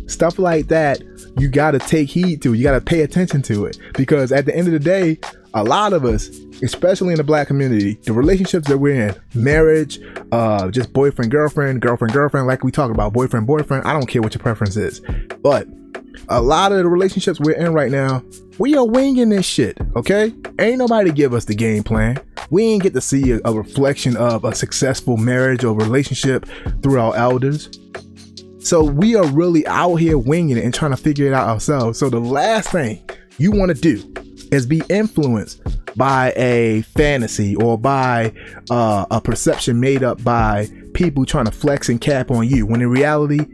stuff 0.07 0.37
like 0.37 0.67
that, 0.67 1.01
you 1.37 1.47
gotta 1.47 1.79
take 1.79 2.09
heed 2.09 2.41
to. 2.41 2.53
You 2.53 2.61
gotta 2.61 2.81
pay 2.81 3.03
attention 3.03 3.41
to 3.43 3.65
it. 3.67 3.79
Because 3.93 4.33
at 4.33 4.45
the 4.45 4.53
end 4.53 4.67
of 4.67 4.73
the 4.73 4.79
day, 4.79 5.17
a 5.53 5.63
lot 5.63 5.93
of 5.93 6.03
us, 6.03 6.27
especially 6.61 7.13
in 7.13 7.17
the 7.17 7.23
black 7.23 7.47
community, 7.47 7.93
the 8.03 8.11
relationships 8.11 8.67
that 8.67 8.77
we're 8.77 9.07
in, 9.07 9.15
marriage, 9.33 10.01
uh, 10.33 10.69
just 10.71 10.91
boyfriend, 10.91 11.31
girlfriend, 11.31 11.81
girlfriend, 11.81 12.13
girlfriend, 12.13 12.47
like 12.47 12.65
we 12.65 12.71
talk 12.71 12.91
about, 12.91 13.13
boyfriend, 13.13 13.47
boyfriend, 13.47 13.85
I 13.87 13.93
don't 13.93 14.07
care 14.07 14.21
what 14.21 14.35
your 14.35 14.41
preference 14.41 14.75
is. 14.75 14.99
But 15.41 15.69
a 16.27 16.41
lot 16.41 16.73
of 16.73 16.79
the 16.79 16.89
relationships 16.89 17.39
we're 17.39 17.55
in 17.55 17.73
right 17.73 17.91
now, 17.91 18.23
we 18.59 18.75
are 18.75 18.85
winging 18.85 19.29
this 19.29 19.45
shit, 19.45 19.77
okay? 19.95 20.33
Ain't 20.59 20.79
nobody 20.79 21.13
give 21.13 21.33
us 21.33 21.45
the 21.45 21.55
game 21.55 21.83
plan. 21.83 22.19
We 22.49 22.65
ain't 22.65 22.83
get 22.83 22.93
to 22.93 23.01
see 23.01 23.31
a, 23.31 23.39
a 23.45 23.53
reflection 23.53 24.17
of 24.17 24.43
a 24.43 24.53
successful 24.53 25.15
marriage 25.15 25.63
or 25.63 25.73
relationship 25.73 26.45
through 26.81 26.99
our 26.99 27.15
elders. 27.15 27.69
So 28.65 28.83
we 28.83 29.15
are 29.15 29.27
really 29.27 29.65
out 29.67 29.97
here 29.97 30.17
winging 30.17 30.57
it 30.57 30.63
and 30.63 30.73
trying 30.73 30.89
to 30.89 30.97
figure 30.97 31.27
it 31.27 31.33
out 31.33 31.47
ourselves. 31.47 31.99
So 31.99 32.09
the 32.09 32.19
last 32.19 32.71
thing 32.71 33.07
you 33.37 33.51
want 33.51 33.69
to 33.69 33.79
do 33.79 34.11
is 34.51 34.65
be 34.65 34.81
influenced 34.89 35.61
by 35.95 36.33
a 36.35 36.81
fantasy 36.81 37.55
or 37.57 37.77
by 37.77 38.33
uh, 38.71 39.05
a 39.11 39.21
perception 39.21 39.79
made 39.79 40.01
up 40.01 40.23
by 40.23 40.67
people 40.95 41.27
trying 41.27 41.45
to 41.45 41.51
flex 41.51 41.89
and 41.89 42.01
cap 42.01 42.31
on 42.31 42.47
you 42.47 42.65
when 42.65 42.81
in 42.81 42.89
reality 42.89 43.45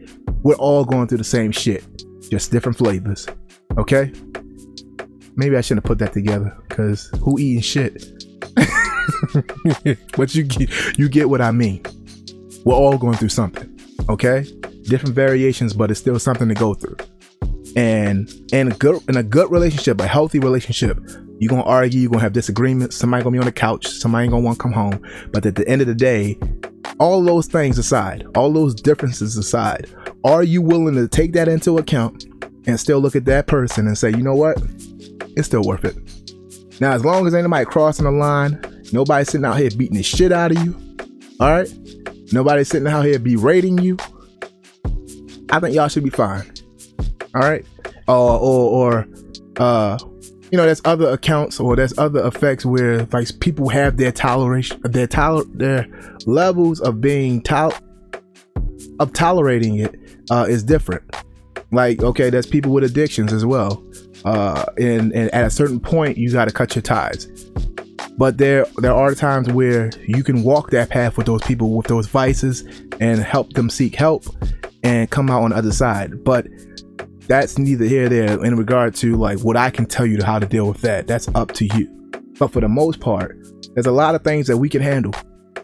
we're 0.43 0.55
all 0.55 0.85
going 0.85 1.07
through 1.07 1.17
the 1.17 1.25
same 1.25 1.51
shit 1.51 1.83
just 2.29 2.49
different 2.49 2.77
flavors 2.77 3.27
okay? 3.77 4.13
Maybe 5.35 5.57
i 5.57 5.61
shouldn't 5.61 5.83
have 5.83 5.89
put 5.89 5.99
that 5.99 6.13
together 6.13 6.55
because 6.69 7.11
who 7.21 7.37
eating 7.37 7.61
shit? 7.61 8.25
But 10.15 10.33
you 10.35 10.43
get 10.43 10.69
you 10.97 11.09
get 11.09 11.29
what 11.29 11.41
i 11.41 11.51
mean. 11.51 11.83
We're 12.63 12.75
all 12.75 12.97
going 12.97 13.17
through 13.17 13.29
something 13.29 13.77
okay 14.09 14.45
different 14.83 15.15
variations 15.15 15.73
but 15.73 15.91
it's 15.91 15.99
still 15.99 16.19
something 16.19 16.47
to 16.49 16.55
go 16.55 16.73
through 16.73 16.97
and 17.75 18.29
in 18.51 18.71
a 18.71 18.75
good 18.75 19.01
in 19.07 19.17
a 19.17 19.23
good 19.23 19.51
relationship, 19.51 20.01
a 20.01 20.07
healthy 20.07 20.39
relationship, 20.39 20.99
you're 21.39 21.49
gonna 21.49 21.63
argue, 21.63 22.01
you're 22.01 22.11
gonna 22.11 22.23
have 22.23 22.33
disagreements, 22.33 22.95
somebody 22.95 23.23
gonna 23.23 23.33
be 23.33 23.39
on 23.39 23.45
the 23.45 23.51
couch, 23.51 23.87
somebody 23.87 24.23
ain't 24.23 24.31
gonna 24.31 24.43
want 24.43 24.57
to 24.57 24.61
come 24.61 24.73
home. 24.73 25.01
But 25.31 25.45
at 25.45 25.55
the 25.55 25.67
end 25.67 25.81
of 25.81 25.87
the 25.87 25.95
day, 25.95 26.37
all 26.99 27.23
those 27.23 27.47
things 27.47 27.77
aside, 27.77 28.25
all 28.35 28.51
those 28.51 28.75
differences 28.75 29.37
aside, 29.37 29.87
are 30.23 30.43
you 30.43 30.61
willing 30.61 30.95
to 30.95 31.07
take 31.07 31.33
that 31.33 31.47
into 31.47 31.77
account 31.77 32.25
and 32.67 32.79
still 32.79 32.99
look 32.99 33.15
at 33.15 33.25
that 33.25 33.47
person 33.47 33.87
and 33.87 33.97
say, 33.97 34.09
you 34.09 34.21
know 34.21 34.35
what? 34.35 34.61
It's 35.37 35.47
still 35.47 35.63
worth 35.63 35.85
it. 35.85 35.97
Now, 36.81 36.91
as 36.91 37.05
long 37.05 37.25
as 37.25 37.33
ain't 37.33 37.43
nobody 37.43 37.65
crossing 37.65 38.05
the 38.05 38.11
line, 38.11 38.59
nobody 38.91 39.23
sitting 39.23 39.45
out 39.45 39.57
here 39.57 39.69
beating 39.75 39.97
the 39.97 40.03
shit 40.03 40.31
out 40.31 40.51
of 40.51 40.63
you, 40.63 40.77
all 41.39 41.51
right? 41.51 41.73
Nobody 42.33 42.63
sitting 42.63 42.87
out 42.87 43.05
here 43.05 43.19
berating 43.19 43.77
you. 43.77 43.97
I 45.51 45.59
think 45.59 45.75
y'all 45.75 45.89
should 45.89 46.03
be 46.03 46.09
fine. 46.09 46.49
All 47.35 47.41
right? 47.41 47.65
Or 48.07 48.39
or, 48.39 48.69
or 48.97 49.07
uh 49.57 49.97
you 50.51 50.57
know 50.57 50.65
there's 50.65 50.81
other 50.85 51.09
accounts 51.09 51.59
or 51.59 51.75
there's 51.75 51.97
other 51.97 52.25
effects 52.25 52.65
where 52.65 53.05
like 53.11 53.27
people 53.39 53.69
have 53.69 53.97
their 53.97 54.11
toleration 54.11 54.79
their 54.83 55.07
toler 55.07 55.43
their 55.53 55.87
levels 56.25 56.79
of 56.81 56.99
being 56.99 57.41
tol 57.41 57.73
of 58.99 59.13
tolerating 59.13 59.79
it 59.79 59.95
uh 60.29 60.45
is 60.49 60.63
different. 60.63 61.03
Like 61.71 62.01
okay 62.01 62.29
there's 62.29 62.47
people 62.47 62.71
with 62.71 62.83
addictions 62.83 63.33
as 63.33 63.45
well 63.45 63.83
uh 64.25 64.65
and 64.77 65.13
and 65.13 65.33
at 65.33 65.45
a 65.45 65.49
certain 65.49 65.79
point 65.79 66.17
you 66.17 66.31
got 66.31 66.45
to 66.45 66.53
cut 66.53 66.75
your 66.75 66.81
ties. 66.81 67.27
But 68.17 68.37
there 68.37 68.65
there 68.77 68.93
are 68.93 69.15
times 69.15 69.49
where 69.49 69.91
you 70.05 70.23
can 70.23 70.43
walk 70.43 70.71
that 70.71 70.89
path 70.89 71.17
with 71.17 71.25
those 71.25 71.41
people 71.43 71.75
with 71.75 71.87
those 71.87 72.07
vices 72.07 72.63
and 72.99 73.19
help 73.19 73.53
them 73.53 73.69
seek 73.69 73.95
help 73.95 74.25
and 74.83 75.09
come 75.09 75.29
out 75.29 75.43
on 75.43 75.51
the 75.51 75.55
other 75.55 75.71
side 75.71 76.23
but 76.23 76.47
that's 77.31 77.57
neither 77.57 77.85
here 77.85 78.09
nor 78.09 78.09
there 78.09 78.45
in 78.45 78.57
regard 78.57 78.93
to 78.95 79.15
like 79.15 79.39
what 79.39 79.55
I 79.55 79.69
can 79.69 79.85
tell 79.85 80.05
you 80.05 80.17
to 80.17 80.25
how 80.25 80.37
to 80.37 80.45
deal 80.45 80.67
with 80.67 80.81
that. 80.81 81.07
That's 81.07 81.29
up 81.33 81.53
to 81.53 81.65
you. 81.65 81.87
But 82.37 82.51
for 82.51 82.59
the 82.59 82.67
most 82.67 82.99
part, 82.99 83.37
there's 83.73 83.85
a 83.85 83.91
lot 83.91 84.15
of 84.15 84.23
things 84.23 84.47
that 84.47 84.57
we 84.57 84.67
can 84.67 84.81
handle. 84.81 85.13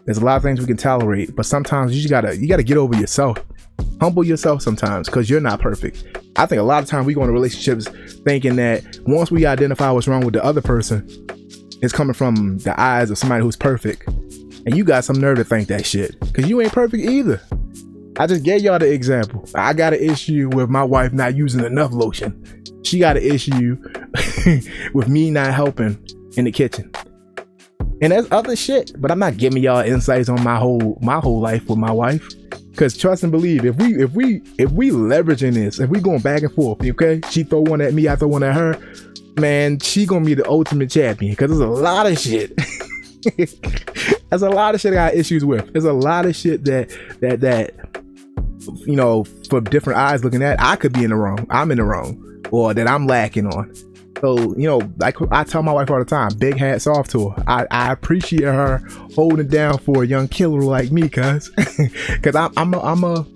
There's 0.04 0.16
a 0.16 0.24
lot 0.24 0.36
of 0.36 0.42
things 0.42 0.60
we 0.60 0.66
can 0.66 0.78
tolerate, 0.78 1.36
but 1.36 1.44
sometimes 1.44 1.94
you 1.94 2.00
just 2.00 2.10
gotta 2.10 2.36
you 2.36 2.48
gotta 2.48 2.62
get 2.62 2.78
over 2.78 2.96
yourself. 2.96 3.44
Humble 4.00 4.24
yourself 4.24 4.62
sometimes 4.62 5.08
because 5.08 5.28
you're 5.28 5.40
not 5.40 5.60
perfect. 5.60 6.04
I 6.36 6.46
think 6.46 6.60
a 6.60 6.64
lot 6.64 6.82
of 6.82 6.88
times 6.88 7.06
we 7.06 7.14
go 7.14 7.20
into 7.20 7.32
relationships 7.32 7.88
thinking 8.24 8.56
that 8.56 9.00
once 9.06 9.30
we 9.30 9.44
identify 9.44 9.90
what's 9.90 10.08
wrong 10.08 10.24
with 10.24 10.34
the 10.34 10.44
other 10.44 10.62
person, 10.62 11.06
it's 11.82 11.92
coming 11.92 12.14
from 12.14 12.58
the 12.58 12.80
eyes 12.80 13.10
of 13.10 13.18
somebody 13.18 13.42
who's 13.42 13.56
perfect. 13.56 14.06
And 14.64 14.76
you 14.76 14.84
got 14.84 15.04
some 15.04 15.20
nerve 15.20 15.36
to 15.36 15.44
think 15.44 15.68
that 15.68 15.84
shit. 15.84 16.16
Cause 16.32 16.46
you 16.48 16.60
ain't 16.60 16.72
perfect 16.72 17.02
either. 17.04 17.42
I 18.18 18.26
just 18.26 18.42
gave 18.42 18.62
y'all 18.62 18.80
the 18.80 18.92
example. 18.92 19.48
I 19.54 19.72
got 19.72 19.92
an 19.92 20.00
issue 20.00 20.50
with 20.52 20.68
my 20.68 20.82
wife 20.82 21.12
not 21.12 21.36
using 21.36 21.64
enough 21.64 21.92
lotion. 21.92 22.64
She 22.82 22.98
got 22.98 23.16
an 23.16 23.22
issue 23.22 23.76
with 24.92 25.08
me 25.08 25.30
not 25.30 25.54
helping 25.54 26.04
in 26.36 26.44
the 26.44 26.50
kitchen. 26.50 26.90
And 28.02 28.12
that's 28.12 28.26
other 28.32 28.56
shit, 28.56 28.92
but 29.00 29.10
I'm 29.10 29.18
not 29.20 29.36
giving 29.36 29.62
y'all 29.62 29.84
insights 29.84 30.28
on 30.28 30.42
my 30.42 30.56
whole 30.56 30.98
my 31.00 31.20
whole 31.20 31.40
life 31.40 31.68
with 31.68 31.78
my 31.78 31.92
wife. 31.92 32.26
Cause 32.76 32.96
trust 32.96 33.24
and 33.24 33.32
believe, 33.32 33.64
if 33.64 33.76
we 33.76 34.02
if 34.02 34.12
we 34.12 34.42
if 34.58 34.70
we 34.72 34.90
leveraging 34.90 35.54
this, 35.54 35.80
if 35.80 35.90
we 35.90 36.00
going 36.00 36.20
back 36.20 36.42
and 36.42 36.52
forth, 36.52 36.84
okay, 36.84 37.20
she 37.30 37.42
throw 37.42 37.60
one 37.60 37.80
at 37.80 37.92
me, 37.92 38.08
I 38.08 38.16
throw 38.16 38.28
one 38.28 38.44
at 38.44 38.54
her, 38.54 38.78
man, 39.36 39.78
she 39.80 40.06
gonna 40.06 40.24
be 40.24 40.34
the 40.34 40.48
ultimate 40.48 40.90
champion. 40.90 41.34
Cause 41.36 41.50
there's 41.50 41.60
a 41.60 41.66
lot 41.66 42.06
of 42.06 42.18
shit. 42.18 42.56
there's 43.36 44.42
a 44.42 44.50
lot 44.50 44.74
of 44.74 44.80
shit 44.80 44.92
I 44.92 44.96
got 44.96 45.14
issues 45.14 45.44
with. 45.44 45.72
There's 45.72 45.84
a 45.84 45.92
lot 45.92 46.26
of 46.26 46.36
shit 46.36 46.64
that 46.66 46.88
that 47.20 47.40
that 47.40 47.74
you 48.86 48.96
know, 48.96 49.24
for 49.48 49.60
different 49.60 49.98
eyes 49.98 50.24
looking 50.24 50.42
at, 50.42 50.60
I 50.60 50.76
could 50.76 50.92
be 50.92 51.04
in 51.04 51.10
the 51.10 51.16
wrong. 51.16 51.46
I'm 51.50 51.70
in 51.70 51.78
the 51.78 51.84
wrong, 51.84 52.42
or 52.50 52.74
that 52.74 52.86
I'm 52.86 53.06
lacking 53.06 53.46
on. 53.46 53.74
So, 54.20 54.56
you 54.56 54.66
know, 54.66 54.80
like 54.98 55.16
I 55.30 55.44
tell 55.44 55.62
my 55.62 55.72
wife 55.72 55.90
all 55.90 55.98
the 55.98 56.04
time, 56.04 56.30
big 56.38 56.56
hats 56.56 56.86
off 56.86 57.08
to 57.08 57.30
her. 57.30 57.44
I, 57.46 57.66
I 57.70 57.92
appreciate 57.92 58.42
her 58.42 58.78
holding 59.14 59.46
down 59.46 59.78
for 59.78 60.02
a 60.02 60.06
young 60.06 60.28
killer 60.28 60.60
like 60.62 60.90
me, 60.90 61.08
cuz. 61.08 61.48
cuz 62.22 62.34
I'm, 62.34 62.52
I'm 62.56 62.74
a, 62.74 62.80
I'm 62.80 63.04
a, 63.04 63.26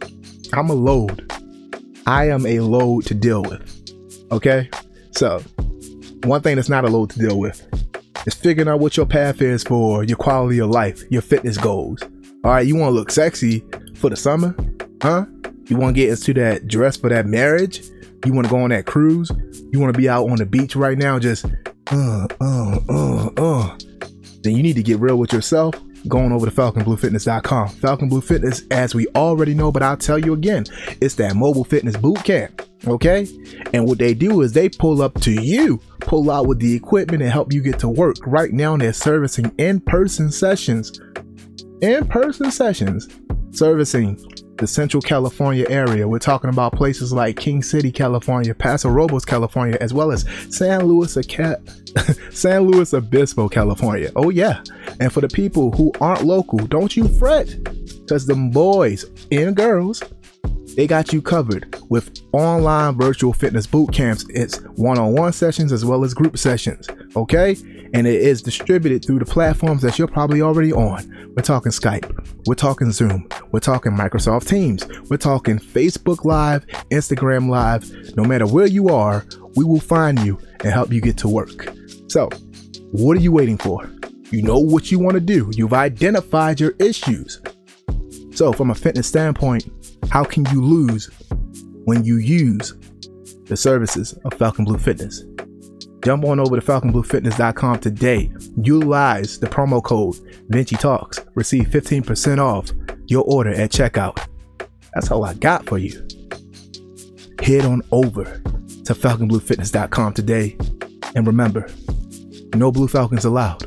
I'm 0.53 0.71
a 0.71 0.75
load. 0.75 1.33
I 2.07 2.29
am 2.31 2.47
a 2.47 2.61
load 2.61 3.07
to 3.07 3.15
deal 3.15 3.43
with. 3.43 3.79
Okay? 4.33 4.69
So, 5.13 5.41
one 6.25 6.41
thing 6.41 6.57
that's 6.57 6.69
not 6.69 6.85
a 6.85 6.89
load 6.89 7.11
to 7.11 7.19
deal 7.19 7.39
with 7.39 7.65
is 8.27 8.35
figuring 8.35 8.69
out 8.69 8.81
what 8.81 8.97
your 8.97 9.07
path 9.07 9.41
is 9.41 9.63
for 9.63 10.05
your 10.05 10.17
quality 10.17 10.59
of 10.61 10.71
life, 10.71 11.03
your 11.11 11.23
fitness 11.23 11.59
goals. 11.59 12.03
All 12.45 12.51
right, 12.51 12.67
you 12.67 12.77
want 12.77 12.91
to 12.91 12.95
look 12.95 13.11
sexy 13.11 13.65
for 13.95 14.11
the 14.11 14.17
summer? 14.17 14.55
Huh? 15.03 15.27
You 15.67 15.77
want 15.77 15.97
to 15.97 16.01
get 16.01 16.11
into 16.11 16.33
that 16.35 16.69
dress 16.69 16.97
for 16.97 17.09
that 17.09 17.27
marriage? 17.27 17.83
You 18.25 18.33
want 18.33 18.47
to 18.47 18.51
go 18.53 18.61
on 18.61 18.71
that 18.71 18.87
cruise? 18.87 19.33
You 19.73 19.81
want 19.81 19.93
to 19.93 19.99
be 19.99 20.09
out 20.09 20.31
on 20.31 20.37
the 20.37 20.47
beach 20.47 20.77
right 20.77 20.97
now, 20.97 21.19
just 21.19 21.45
uh, 21.91 22.29
uh, 22.41 22.79
uh, 22.89 23.31
uh. 23.37 23.79
Then 24.43 24.55
you 24.55 24.63
need 24.63 24.77
to 24.77 24.83
get 24.83 25.01
real 25.01 25.17
with 25.17 25.33
yourself. 25.33 25.75
Going 26.07 26.31
over 26.31 26.47
to 26.47 26.53
FalconBlueFitness.com. 26.53 27.69
Falcon 27.71 28.09
Blue 28.09 28.21
Fitness, 28.21 28.63
as 28.71 28.95
we 28.95 29.09
already 29.17 29.55
know, 29.55 29.73
but 29.73 29.83
I'll 29.83 29.97
tell 29.97 30.19
you 30.19 30.35
again, 30.35 30.65
it's 31.01 31.17
that 31.17 31.35
mobile 31.35 31.65
fitness 31.65 31.97
boot 31.97 32.23
camp. 32.23 32.63
Okay? 32.87 33.27
And 33.73 33.87
what 33.87 33.99
they 33.99 34.15
do 34.15 34.43
is 34.43 34.53
they 34.53 34.69
pull 34.69 35.03
up 35.03 35.21
to 35.23 35.33
you, 35.33 35.81
pull 36.01 36.31
out 36.31 36.47
with 36.47 36.61
the 36.61 36.75
equipment 36.75 37.23
and 37.23 37.33
help 37.33 37.53
you 37.53 37.61
get 37.61 37.81
to 37.81 37.89
work. 37.89 38.17
Right 38.25 38.53
now, 38.53 38.77
they're 38.77 38.93
servicing 38.93 39.53
in 39.59 39.81
person 39.81 40.31
sessions. 40.31 41.01
In 41.81 42.07
person 42.07 42.53
sessions, 42.53 43.09
servicing 43.53 44.19
the 44.57 44.67
Central 44.67 45.01
California 45.01 45.67
area. 45.69 46.07
We're 46.07 46.19
talking 46.19 46.51
about 46.51 46.73
places 46.73 47.13
like 47.13 47.37
King 47.37 47.63
City, 47.63 47.91
California, 47.91 48.55
Paso 48.55 48.89
Robles, 48.89 49.25
California, 49.25 49.77
as 49.81 49.93
well 49.93 50.13
as 50.13 50.25
San 50.51 50.87
Luis, 50.87 51.15
San 52.31 52.63
Luis 52.63 52.95
Obispo, 52.95 53.49
California. 53.49 54.11
Oh 54.17 54.31
yeah. 54.31 54.63
And 55.01 55.13
for 55.13 55.21
the 55.21 55.29
people 55.29 55.73
who 55.73 55.93
aren't 56.01 56.25
local, 56.25 56.59
don't 56.59 56.97
you 56.97 57.09
fret, 57.09 57.57
because 57.65 58.27
the 58.27 58.35
boys 58.35 59.05
and 59.31 59.57
girls 59.57 60.03
they 60.77 60.87
got 60.87 61.13
you 61.13 61.21
covered 61.21 61.77
with 61.91 62.21
online 62.33 62.97
virtual 62.97 63.33
fitness 63.33 63.67
boot 63.67 63.93
camps. 63.93 64.25
It's 64.31 64.59
one 64.77 64.99
on 64.99 65.13
one 65.13 65.33
sessions 65.33 65.71
as 65.73 65.85
well 65.85 66.05
as 66.05 66.15
group 66.15 66.39
sessions. 66.39 66.89
Okay. 67.15 67.57
And 67.95 68.07
it 68.07 68.23
is 68.23 68.41
distributed 68.41 69.05
through 69.05 69.19
the 69.19 69.27
platforms 69.27 69.83
that 69.83 69.99
you're 69.99 70.09
probably 70.09 70.41
already 70.41 70.73
on. 70.73 71.33
We're 71.37 71.43
talking 71.43 71.73
Skype. 71.73 72.47
We're 72.47 72.55
talking 72.55 72.91
Zoom. 72.91 73.29
We're 73.51 73.61
talking 73.61 73.93
Microsoft 73.93 74.49
Teams. 74.49 74.87
We're 75.11 75.19
talking 75.19 75.59
Facebook 75.59 76.25
Live, 76.25 76.67
Instagram 76.91 77.49
Live. 77.49 78.17
No 78.17 78.25
matter 78.25 78.47
where 78.47 78.67
you 78.67 78.89
are, 78.89 79.25
we 79.57 79.65
will 79.65 79.81
find 79.81 80.19
you 80.21 80.39
and 80.61 80.73
help 80.73 80.93
you 80.93 81.01
get 81.01 81.19
to 81.19 81.29
work. 81.29 81.73
So, 82.09 82.29
what 82.93 83.17
are 83.17 83.21
you 83.21 83.33
waiting 83.33 83.59
for? 83.59 83.91
You 84.31 84.43
know 84.43 84.59
what 84.59 84.91
you 84.91 84.99
want 84.99 85.15
to 85.15 85.21
do. 85.21 85.51
You've 85.55 85.75
identified 85.75 86.61
your 86.61 86.75
issues. 86.79 87.43
So, 88.35 88.53
from 88.53 88.71
a 88.71 88.75
fitness 88.75 89.07
standpoint, 89.07 89.69
how 90.11 90.25
can 90.25 90.47
you 90.47 90.63
lose 90.63 91.11
when 91.85 92.05
you 92.05 92.17
use 92.17 92.75
the 93.45 93.57
services 93.57 94.15
of 94.25 94.33
Falcon 94.35 94.65
Blue 94.65 94.79
Fitness? 94.79 95.25
Jump 96.03 96.25
on 96.25 96.41
over 96.41 96.59
to 96.59 96.67
falconbluefitness.com 96.67 97.79
today. 97.79 98.31
Utilize 98.57 99.39
the 99.39 99.47
promo 99.47 99.83
code 99.83 100.17
Vinci 100.49 100.77
Talks. 100.77 101.21
Receive 101.35 101.67
15% 101.67 102.39
off 102.39 102.71
your 103.07 103.25
order 103.25 103.55
at 103.55 103.71
checkout. 103.71 104.27
That's 104.95 105.11
all 105.11 105.25
I 105.25 105.35
got 105.35 105.65
for 105.67 105.79
you. 105.79 106.07
Head 107.41 107.65
on 107.65 107.83
over 107.93 108.25
to 108.25 108.95
falconbluefitness.com 108.95 110.15
today. 110.15 110.57
And 111.15 111.27
remember, 111.27 111.69
no 112.55 112.73
blue 112.73 112.89
falcons 112.89 113.25
allowed. 113.25 113.61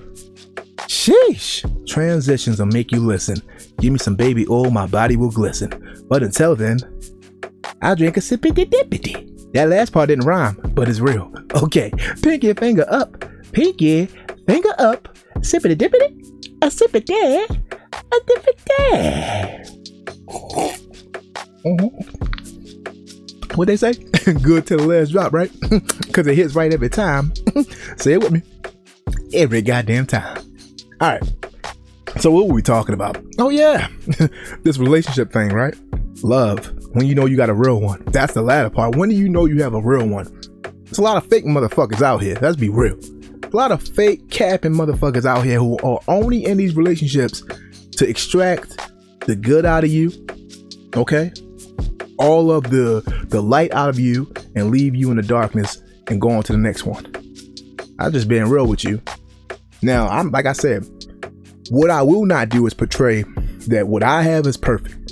Sheesh! 0.88 1.64
Transitions 1.88 2.60
will 2.60 2.66
make 2.68 2.92
you 2.92 3.00
listen. 3.00 3.38
Give 3.80 3.94
me 3.94 4.00
some 4.00 4.16
baby 4.16 4.46
oil, 4.50 4.72
my 4.72 4.88
body 4.88 5.16
will 5.16 5.32
glisten. 5.32 6.06
But 6.10 6.24
until 6.24 6.56
then, 6.56 6.80
I'll 7.82 7.96
drink 7.96 8.18
a 8.18 8.20
sippity 8.20 8.70
dippity. 8.70 9.35
That 9.54 9.70
last 9.70 9.92
part 9.94 10.10
didn't 10.10 10.26
rhyme, 10.26 10.58
but 10.74 10.90
it's 10.90 11.00
real. 11.00 11.32
Okay, 11.64 11.92
pinky 12.22 12.54
finger 12.54 12.86
up, 12.90 13.24
pinky 13.52 14.08
finger 14.48 14.74
up, 14.78 15.16
sippity 15.38 15.76
dippity, 15.76 16.12
a 16.62 16.68
sippity, 16.68 17.46
a 17.94 18.20
dippity. 18.28 19.76
Mm-hmm. 21.66 22.36
What 23.56 23.68
they 23.68 23.78
say? 23.78 23.94
Good 24.42 24.68
till 24.68 24.80
the 24.80 24.86
last 24.86 25.12
drop, 25.12 25.32
right? 25.32 25.52
Because 26.06 26.28
it 26.28 26.36
hits 26.36 26.56
right 26.56 26.74
every 26.74 26.90
time. 26.90 27.34
say 27.98 28.14
it 28.14 28.22
with 28.22 28.32
me. 28.32 28.42
Every 29.34 29.62
goddamn 29.62 30.06
time. 30.06 30.38
All 31.02 31.10
right. 31.10 31.24
So 32.20 32.32
what 32.32 32.48
were 32.48 32.54
we 32.54 32.62
talking 32.62 32.94
about? 32.94 33.18
Oh 33.38 33.50
yeah, 33.50 33.90
this 34.64 34.78
relationship 34.78 35.34
thing, 35.34 35.50
right? 35.50 35.76
Love. 36.24 36.74
When 36.96 37.08
you 37.08 37.14
know 37.14 37.26
you 37.26 37.36
got 37.36 37.50
a 37.50 37.54
real 37.54 37.82
one. 37.82 38.02
That's 38.06 38.34
the 38.34 38.42
latter 38.42 38.70
part. 38.70 38.96
When 38.96 39.10
do 39.10 39.16
you 39.16 39.28
know 39.28 39.44
you 39.44 39.62
have 39.64 39.74
a 39.74 39.82
real 39.82 40.08
one? 40.08 40.34
There's 40.86 40.98
a 40.98 41.02
lot 41.02 41.18
of 41.18 41.30
fake 41.30 41.44
motherfuckers 41.44 42.02
out 42.02 42.22
here. 42.22 42.38
Let's 42.42 42.56
be 42.56 42.70
real. 42.70 42.98
A 43.44 43.54
lot 43.54 43.74
of 43.74 43.86
fake 43.86 44.30
capping 44.30 44.72
motherfuckers 44.72 45.26
out 45.26 45.44
here 45.44 45.60
who 45.60 45.78
are 45.80 46.00
only 46.08 46.46
in 46.46 46.56
these 46.56 46.74
relationships 46.78 47.44
to 47.98 48.08
extract 48.08 48.80
the 49.26 49.36
good 49.36 49.66
out 49.66 49.84
of 49.84 49.90
you. 49.90 50.10
Okay? 50.96 51.34
All 52.18 52.50
of 52.50 52.70
the 52.70 53.04
the 53.28 53.42
light 53.44 53.74
out 53.74 53.90
of 53.90 54.00
you 54.00 54.34
and 54.56 54.72
leave 54.72 54.96
you 54.96 55.12
in 55.12 55.18
the 55.18 55.24
darkness 55.24 55.84
and 56.08 56.22
go 56.22 56.30
on 56.30 56.44
to 56.44 56.54
the 56.54 56.58
next 56.58 56.86
one. 56.86 57.06
I'm 58.00 58.14
just 58.14 58.30
being 58.30 58.46
real 58.46 58.68
with 58.68 58.86
you. 58.86 59.02
Now, 59.82 60.08
I'm 60.08 60.32
like 60.32 60.46
I 60.46 60.54
said, 60.54 60.86
what 61.72 61.90
I 61.90 62.04
will 62.04 62.26
not 62.26 62.48
do 62.48 62.66
is 62.68 62.74
portray 62.74 63.24
that 63.68 63.90
what 63.90 64.02
I 64.02 64.22
have 64.22 64.48
is 64.48 64.56
perfect. 64.56 65.05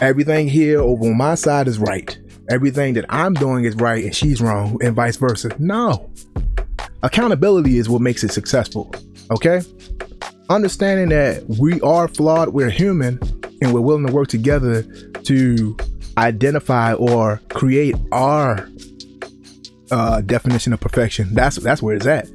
Everything 0.00 0.48
here 0.48 0.80
over 0.80 1.06
on 1.06 1.16
my 1.16 1.34
side 1.34 1.68
is 1.68 1.78
right. 1.78 2.18
Everything 2.50 2.94
that 2.94 3.06
I'm 3.08 3.34
doing 3.34 3.64
is 3.64 3.74
right 3.76 4.04
and 4.04 4.14
she's 4.14 4.40
wrong, 4.40 4.78
and 4.82 4.94
vice 4.94 5.16
versa. 5.16 5.50
No. 5.58 6.10
Accountability 7.02 7.78
is 7.78 7.88
what 7.88 8.00
makes 8.00 8.24
it 8.24 8.32
successful. 8.32 8.92
Okay? 9.30 9.62
Understanding 10.50 11.08
that 11.10 11.44
we 11.60 11.80
are 11.80 12.08
flawed, 12.08 12.50
we're 12.50 12.70
human, 12.70 13.18
and 13.62 13.72
we're 13.72 13.80
willing 13.80 14.06
to 14.06 14.12
work 14.12 14.28
together 14.28 14.82
to 15.22 15.76
identify 16.18 16.92
or 16.94 17.40
create 17.50 17.96
our 18.12 18.68
uh, 19.90 20.20
definition 20.22 20.72
of 20.72 20.80
perfection. 20.80 21.34
That's 21.34 21.56
that's 21.56 21.82
where 21.82 21.94
it's 21.94 22.06
at. 22.06 22.28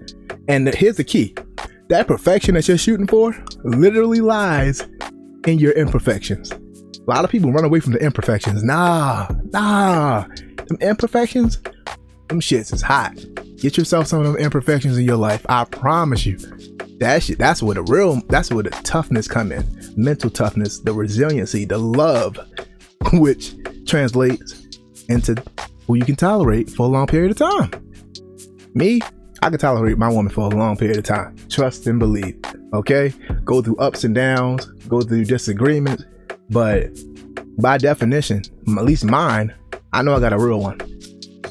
And 0.48 0.74
here's 0.74 0.98
the 0.98 1.04
key: 1.04 1.36
that 1.90 2.08
perfection 2.08 2.56
that 2.56 2.68
you're 2.68 2.78
shooting 2.78 3.08
for 3.08 3.36
literally 3.64 4.22
lies 4.22 4.88
in 5.46 5.60
your 5.60 5.74
imperfections. 5.74 6.52
A 7.10 7.16
lot 7.16 7.26
of 7.26 7.32
people 7.32 7.52
run 7.52 7.66
away 7.66 7.80
from 7.80 7.94
the 7.94 8.04
imperfections. 8.04 8.64
Nah, 8.64 9.28
nah. 9.46 10.26
Them 10.68 10.78
imperfections, 10.80 11.60
them 12.28 12.40
shits 12.40 12.72
is 12.72 12.84
hot. 12.84 13.18
Get 13.58 13.80
yourself 13.80 14.06
some 14.06 14.20
of 14.20 14.28
them 14.28 14.38
imperfections 14.38 14.96
in 14.96 15.06
your 15.06 15.18
life. 15.18 15.44
I 15.50 15.66
promise 15.66 16.28
you. 16.28 16.38
That 17.00 17.24
shit, 17.24 17.40
that's 17.40 17.64
where 17.64 17.74
the 17.74 17.82
real, 17.82 18.22
that's 18.30 18.52
where 18.52 18.62
the 18.62 18.70
toughness 18.70 19.28
come 19.28 19.52
in. 19.52 19.66
Mental 19.98 20.30
toughness, 20.30 20.82
the 20.82 20.94
resiliency, 20.94 21.66
the 21.66 21.80
love, 21.80 22.38
which 23.14 23.56
translates 23.88 24.78
into 25.10 25.42
who 25.88 25.96
you 25.96 26.06
can 26.06 26.16
tolerate 26.16 26.70
for 26.70 26.84
a 26.84 26.90
long 26.90 27.08
period 27.08 27.32
of 27.32 27.38
time. 27.38 27.72
Me, 28.76 29.02
I 29.42 29.50
can 29.50 29.58
tolerate 29.58 29.98
my 29.98 30.10
woman 30.10 30.32
for 30.32 30.42
a 30.42 30.56
long 30.56 30.78
period 30.78 30.98
of 31.00 31.06
time. 31.06 31.36
Trust 31.50 31.88
and 31.88 31.98
believe. 31.98 32.40
Okay? 32.72 33.12
Go 33.46 33.64
through 33.64 33.78
ups 33.78 34.04
and 34.04 34.14
downs, 34.14 34.66
go 34.88 35.02
through 35.02 35.26
disagreements, 35.26 36.04
but 36.50 36.90
by 37.58 37.78
definition, 37.78 38.44
at 38.78 38.86
least 38.86 39.06
mine, 39.06 39.54
I 39.94 40.02
know 40.02 40.16
I 40.16 40.20
got 40.20 40.34
a 40.34 40.38
real 40.38 40.60
one. 40.60 40.78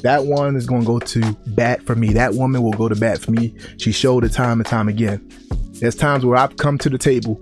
That 0.01 0.25
one 0.25 0.55
is 0.55 0.65
going 0.65 0.81
to 0.81 0.87
go 0.87 0.99
to 0.99 1.37
bat 1.47 1.83
for 1.83 1.95
me. 1.95 2.13
That 2.13 2.33
woman 2.33 2.61
will 2.63 2.73
go 2.73 2.87
to 2.87 2.95
bat 2.95 3.19
for 3.19 3.31
me. 3.31 3.55
She 3.77 3.91
showed 3.91 4.23
it 4.23 4.31
time 4.31 4.59
and 4.59 4.65
time 4.65 4.87
again. 4.87 5.27
There's 5.73 5.95
times 5.95 6.25
where 6.25 6.37
I've 6.37 6.57
come 6.57 6.77
to 6.79 6.89
the 6.89 6.97
table 6.97 7.41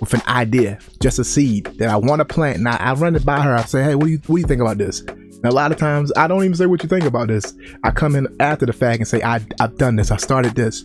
with 0.00 0.14
an 0.14 0.22
idea, 0.28 0.78
just 1.00 1.18
a 1.18 1.24
seed 1.24 1.66
that 1.78 1.88
I 1.88 1.96
want 1.96 2.20
to 2.20 2.24
plant, 2.24 2.58
and 2.58 2.68
I, 2.68 2.76
I 2.76 2.94
run 2.94 3.16
it 3.16 3.24
by 3.24 3.40
her. 3.40 3.54
I 3.54 3.62
say, 3.62 3.82
"Hey, 3.82 3.94
what 3.94 4.04
do 4.04 4.12
you 4.12 4.18
what 4.26 4.36
do 4.36 4.40
you 4.40 4.46
think 4.46 4.60
about 4.60 4.78
this?" 4.78 5.02
And 5.36 5.44
a 5.44 5.52
lot 5.52 5.70
of 5.70 5.78
times, 5.78 6.12
I 6.16 6.26
don't 6.26 6.42
even 6.44 6.56
say 6.56 6.66
what 6.66 6.82
you 6.82 6.88
think 6.88 7.04
about 7.04 7.28
this. 7.28 7.54
I 7.84 7.90
come 7.90 8.16
in 8.16 8.26
after 8.40 8.66
the 8.66 8.72
fact 8.72 8.98
and 8.98 9.08
say, 9.08 9.22
I, 9.22 9.40
I've 9.60 9.76
done 9.76 9.96
this. 9.96 10.10
I 10.10 10.16
started 10.16 10.54
this. 10.54 10.82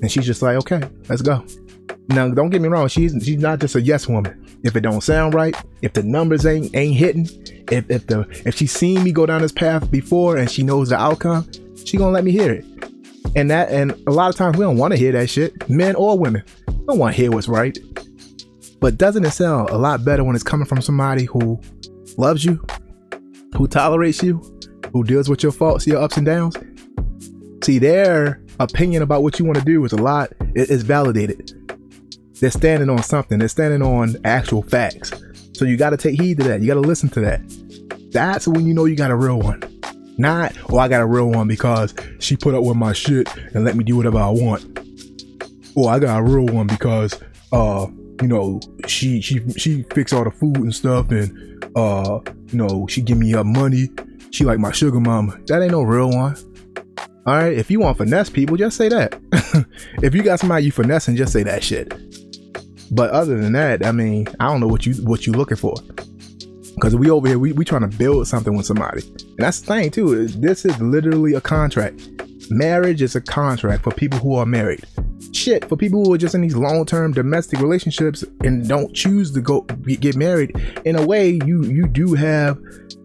And 0.00 0.10
she's 0.10 0.24
just 0.24 0.40
like, 0.40 0.56
okay, 0.56 0.82
let's 1.08 1.22
go. 1.22 1.44
Now, 2.08 2.28
don't 2.30 2.50
get 2.50 2.62
me 2.62 2.68
wrong. 2.68 2.88
She's 2.88 3.12
she's 3.22 3.38
not 3.38 3.60
just 3.60 3.76
a 3.76 3.80
yes 3.80 4.08
woman. 4.08 4.44
If 4.62 4.76
it 4.76 4.80
don't 4.80 5.00
sound 5.02 5.34
right, 5.34 5.56
if 5.82 5.92
the 5.92 6.02
numbers 6.02 6.46
ain't 6.46 6.74
ain't 6.74 6.96
hitting, 6.96 7.26
if 7.70 7.90
if 7.90 8.06
the 8.06 8.26
if 8.44 8.54
she's 8.56 8.72
seen 8.72 9.02
me 9.02 9.12
go 9.12 9.26
down 9.26 9.42
this 9.42 9.52
path 9.52 9.90
before 9.90 10.36
and 10.36 10.50
she 10.50 10.62
knows 10.62 10.90
the 10.90 10.96
outcome, 10.96 11.48
she 11.84 11.96
gonna 11.96 12.12
let 12.12 12.24
me 12.24 12.30
hear 12.30 12.52
it. 12.52 12.64
And 13.36 13.50
that 13.50 13.70
and 13.70 13.92
a 14.06 14.10
lot 14.10 14.30
of 14.30 14.36
times 14.36 14.56
we 14.56 14.64
don't 14.64 14.76
want 14.76 14.92
to 14.92 14.98
hear 14.98 15.12
that 15.12 15.30
shit, 15.30 15.68
men 15.68 15.94
or 15.94 16.18
women. 16.18 16.42
Don't 16.86 16.98
want 16.98 17.14
to 17.14 17.22
hear 17.22 17.30
what's 17.30 17.48
right. 17.48 17.78
But 18.80 18.96
doesn't 18.96 19.24
it 19.24 19.30
sound 19.30 19.70
a 19.70 19.76
lot 19.76 20.04
better 20.04 20.24
when 20.24 20.34
it's 20.34 20.44
coming 20.44 20.66
from 20.66 20.80
somebody 20.80 21.24
who 21.24 21.60
loves 22.16 22.44
you, 22.44 22.64
who 23.56 23.68
tolerates 23.68 24.22
you, 24.22 24.42
who 24.92 25.04
deals 25.04 25.28
with 25.28 25.42
your 25.42 25.52
faults, 25.52 25.86
your 25.86 26.02
ups 26.02 26.16
and 26.16 26.26
downs? 26.26 26.56
See, 27.62 27.78
their 27.78 28.42
opinion 28.58 29.02
about 29.02 29.22
what 29.22 29.38
you 29.38 29.44
want 29.44 29.58
to 29.58 29.64
do 29.64 29.84
is 29.84 29.92
a 29.92 29.96
lot, 29.96 30.32
it's 30.54 30.82
validated. 30.82 31.52
They're 32.40 32.50
standing 32.50 32.88
on 32.88 33.02
something, 33.02 33.38
they're 33.38 33.48
standing 33.48 33.82
on 33.82 34.16
actual 34.24 34.62
facts. 34.62 35.12
So 35.52 35.64
you 35.64 35.76
got 35.76 35.90
to 35.90 35.96
take 35.96 36.20
heed 36.20 36.38
to 36.38 36.44
that. 36.44 36.62
You 36.62 36.66
got 36.66 36.74
to 36.74 36.80
listen 36.80 37.10
to 37.10 37.20
that. 37.20 37.42
That's 38.12 38.48
when 38.48 38.66
you 38.66 38.74
know 38.74 38.86
you 38.86 38.96
got 38.96 39.10
a 39.10 39.16
real 39.16 39.38
one. 39.38 39.62
Not, 40.16 40.54
oh, 40.70 40.78
I 40.78 40.88
got 40.88 41.00
a 41.00 41.06
real 41.06 41.30
one 41.30 41.48
because 41.48 41.94
she 42.18 42.36
put 42.36 42.54
up 42.54 42.64
with 42.64 42.76
my 42.76 42.92
shit 42.92 43.28
and 43.54 43.64
let 43.64 43.76
me 43.76 43.84
do 43.84 43.96
whatever 43.96 44.18
I 44.18 44.30
want. 44.30 44.78
Oh, 45.76 45.86
I 45.86 45.98
got 45.98 46.18
a 46.18 46.22
real 46.22 46.46
one 46.46 46.66
because, 46.66 47.18
uh, 47.52 47.86
you 48.20 48.28
know, 48.28 48.60
she 48.86 49.20
she 49.20 49.40
she 49.56 49.82
fix 49.94 50.12
all 50.12 50.24
the 50.24 50.30
food 50.30 50.56
and 50.56 50.74
stuff, 50.74 51.10
and 51.10 51.64
uh, 51.76 52.20
you 52.48 52.58
know, 52.58 52.86
she 52.88 53.00
give 53.00 53.16
me 53.18 53.34
up 53.34 53.46
money. 53.46 53.88
She 54.30 54.44
like 54.44 54.58
my 54.58 54.72
sugar 54.72 55.00
mama. 55.00 55.38
That 55.46 55.62
ain't 55.62 55.72
no 55.72 55.82
real 55.82 56.10
one. 56.10 56.36
All 57.26 57.34
right, 57.34 57.56
if 57.56 57.70
you 57.70 57.80
want 57.80 57.98
finesse 57.98 58.28
people, 58.28 58.56
just 58.56 58.76
say 58.76 58.88
that. 58.88 59.18
if 60.02 60.14
you 60.14 60.22
got 60.22 60.40
somebody 60.40 60.64
you 60.64 60.72
finessing, 60.72 61.16
just 61.16 61.32
say 61.32 61.42
that 61.44 61.62
shit. 61.62 61.92
But 62.90 63.10
other 63.10 63.40
than 63.40 63.52
that, 63.52 63.84
I 63.84 63.92
mean, 63.92 64.26
I 64.38 64.46
don't 64.46 64.60
know 64.60 64.66
what 64.66 64.86
you 64.86 64.94
what 65.06 65.26
you 65.26 65.32
looking 65.32 65.56
for. 65.56 65.74
Cause 66.80 66.96
we 66.96 67.10
over 67.10 67.28
here, 67.28 67.38
we, 67.38 67.52
we 67.52 67.64
trying 67.64 67.88
to 67.88 67.98
build 67.98 68.26
something 68.26 68.56
with 68.56 68.64
somebody. 68.64 69.02
And 69.02 69.38
that's 69.38 69.60
the 69.60 69.66
thing 69.66 69.90
too. 69.90 70.26
This 70.28 70.64
is 70.64 70.80
literally 70.80 71.34
a 71.34 71.40
contract. 71.40 72.08
Marriage 72.48 73.02
is 73.02 73.14
a 73.16 73.20
contract 73.20 73.84
for 73.84 73.92
people 73.92 74.18
who 74.18 74.34
are 74.36 74.46
married 74.46 74.84
shit 75.32 75.68
for 75.68 75.76
people 75.76 76.04
who 76.04 76.12
are 76.12 76.18
just 76.18 76.34
in 76.34 76.40
these 76.40 76.56
long-term 76.56 77.12
domestic 77.12 77.60
relationships 77.60 78.24
and 78.42 78.68
don't 78.68 78.94
choose 78.94 79.32
to 79.32 79.40
go 79.40 79.62
get 79.62 80.16
married 80.16 80.54
in 80.84 80.96
a 80.96 81.06
way 81.06 81.38
you 81.44 81.64
you 81.64 81.86
do 81.86 82.14
have 82.14 82.58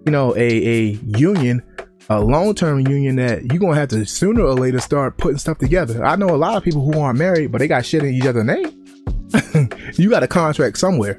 you 0.06 0.12
know 0.12 0.36
a 0.36 0.39
a 0.39 0.80
union 1.17 1.62
a 2.10 2.19
long-term 2.19 2.88
union 2.88 3.15
that 3.15 3.43
you're 3.45 3.60
gonna 3.60 3.76
have 3.76 3.89
to 3.89 4.06
sooner 4.06 4.41
or 4.41 4.54
later 4.54 4.80
start 4.80 5.17
putting 5.17 5.38
stuff 5.38 5.58
together 5.58 6.04
i 6.06 6.15
know 6.15 6.30
a 6.30 6.38
lot 6.38 6.56
of 6.56 6.63
people 6.63 6.84
who 6.84 7.00
aren't 7.00 7.19
married 7.19 7.52
but 7.52 7.60
they 7.60 7.67
got 7.67 7.86
shit 7.86 8.04
in 8.04 8.13
each 8.13 8.26
other's 8.26 8.45
name 8.45 8.85
you 9.93 10.10
got 10.10 10.24
a 10.24 10.28
contract 10.28 10.78
somewhere 10.78 11.17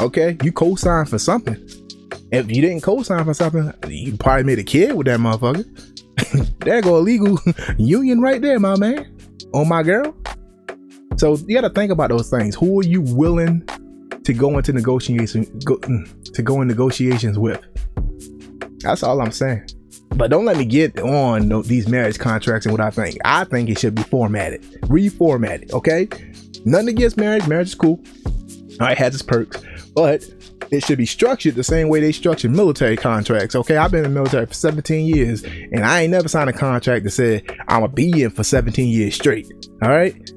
okay 0.00 0.36
you 0.42 0.52
co-sign 0.52 1.06
for 1.06 1.18
something 1.18 1.56
if 2.30 2.48
you 2.48 2.60
didn't 2.60 2.82
co-sign 2.82 3.24
for 3.24 3.34
something 3.34 3.72
you 3.88 4.16
probably 4.16 4.44
made 4.44 4.58
a 4.58 4.64
kid 4.64 4.94
with 4.94 5.06
that 5.06 5.18
motherfucker 5.18 5.64
there 6.64 6.80
go 6.80 6.96
a 6.96 6.98
legal 6.98 7.38
union 7.78 8.20
right 8.20 8.42
there 8.42 8.58
my 8.58 8.76
man 8.76 9.16
oh 9.54 9.64
my 9.64 9.82
girl 9.82 10.14
so 11.18 11.36
you 11.48 11.56
got 11.56 11.62
to 11.62 11.70
think 11.70 11.90
about 11.90 12.10
those 12.10 12.30
things. 12.30 12.54
Who 12.54 12.80
are 12.80 12.84
you 12.84 13.02
willing 13.02 13.66
to 14.22 14.32
go 14.32 14.56
into 14.56 14.72
negotiation 14.72 15.44
go, 15.64 15.76
mm, 15.78 16.32
to 16.32 16.42
go 16.42 16.62
in 16.62 16.68
negotiations 16.68 17.38
with? 17.38 17.60
That's 18.78 19.02
all 19.02 19.20
I'm 19.20 19.32
saying. 19.32 19.68
But 20.18 20.30
don't 20.30 20.44
let 20.44 20.56
me 20.56 20.64
get 20.64 20.98
on 20.98 21.62
these 21.62 21.86
marriage 21.86 22.18
contracts 22.18 22.66
and 22.66 22.72
what 22.72 22.80
I 22.80 22.90
think. 22.90 23.18
I 23.24 23.44
think 23.44 23.70
it 23.70 23.78
should 23.78 23.94
be 23.94 24.02
formatted, 24.02 24.62
reformatted. 24.82 25.72
Okay, 25.72 26.08
nothing 26.64 26.88
against 26.88 27.16
marriage. 27.16 27.46
Marriage 27.46 27.68
is 27.68 27.74
cool. 27.76 28.00
All 28.80 28.88
right, 28.88 28.98
has 28.98 29.14
its 29.14 29.22
perks, 29.22 29.62
but 29.94 30.24
it 30.72 30.84
should 30.84 30.98
be 30.98 31.06
structured 31.06 31.54
the 31.54 31.62
same 31.62 31.88
way 31.88 32.00
they 32.00 32.10
structure 32.10 32.48
military 32.48 32.96
contracts. 32.96 33.54
Okay, 33.54 33.76
I've 33.76 33.92
been 33.92 34.04
in 34.04 34.12
the 34.12 34.14
military 34.20 34.46
for 34.46 34.54
17 34.54 35.06
years, 35.06 35.44
and 35.44 35.84
I 35.84 36.02
ain't 36.02 36.10
never 36.10 36.26
signed 36.26 36.50
a 36.50 36.52
contract 36.52 37.04
that 37.04 37.12
said 37.12 37.44
I'm 37.68 37.82
gonna 37.82 37.92
be 37.92 38.24
in 38.24 38.30
for 38.30 38.42
17 38.42 38.88
years 38.88 39.14
straight. 39.14 39.48
All 39.82 39.88
right, 39.88 40.30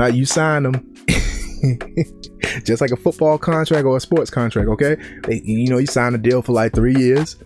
uh, 0.00 0.06
you 0.06 0.24
sign 0.24 0.62
them 0.62 0.94
just 2.64 2.80
like 2.80 2.90
a 2.90 2.96
football 2.96 3.36
contract 3.36 3.84
or 3.84 3.98
a 3.98 4.00
sports 4.00 4.30
contract. 4.30 4.70
Okay, 4.70 4.96
they, 5.24 5.42
you 5.44 5.68
know 5.68 5.76
you 5.76 5.86
sign 5.86 6.14
a 6.14 6.18
deal 6.18 6.40
for 6.40 6.52
like 6.52 6.72
three 6.72 6.96
years, 6.96 7.36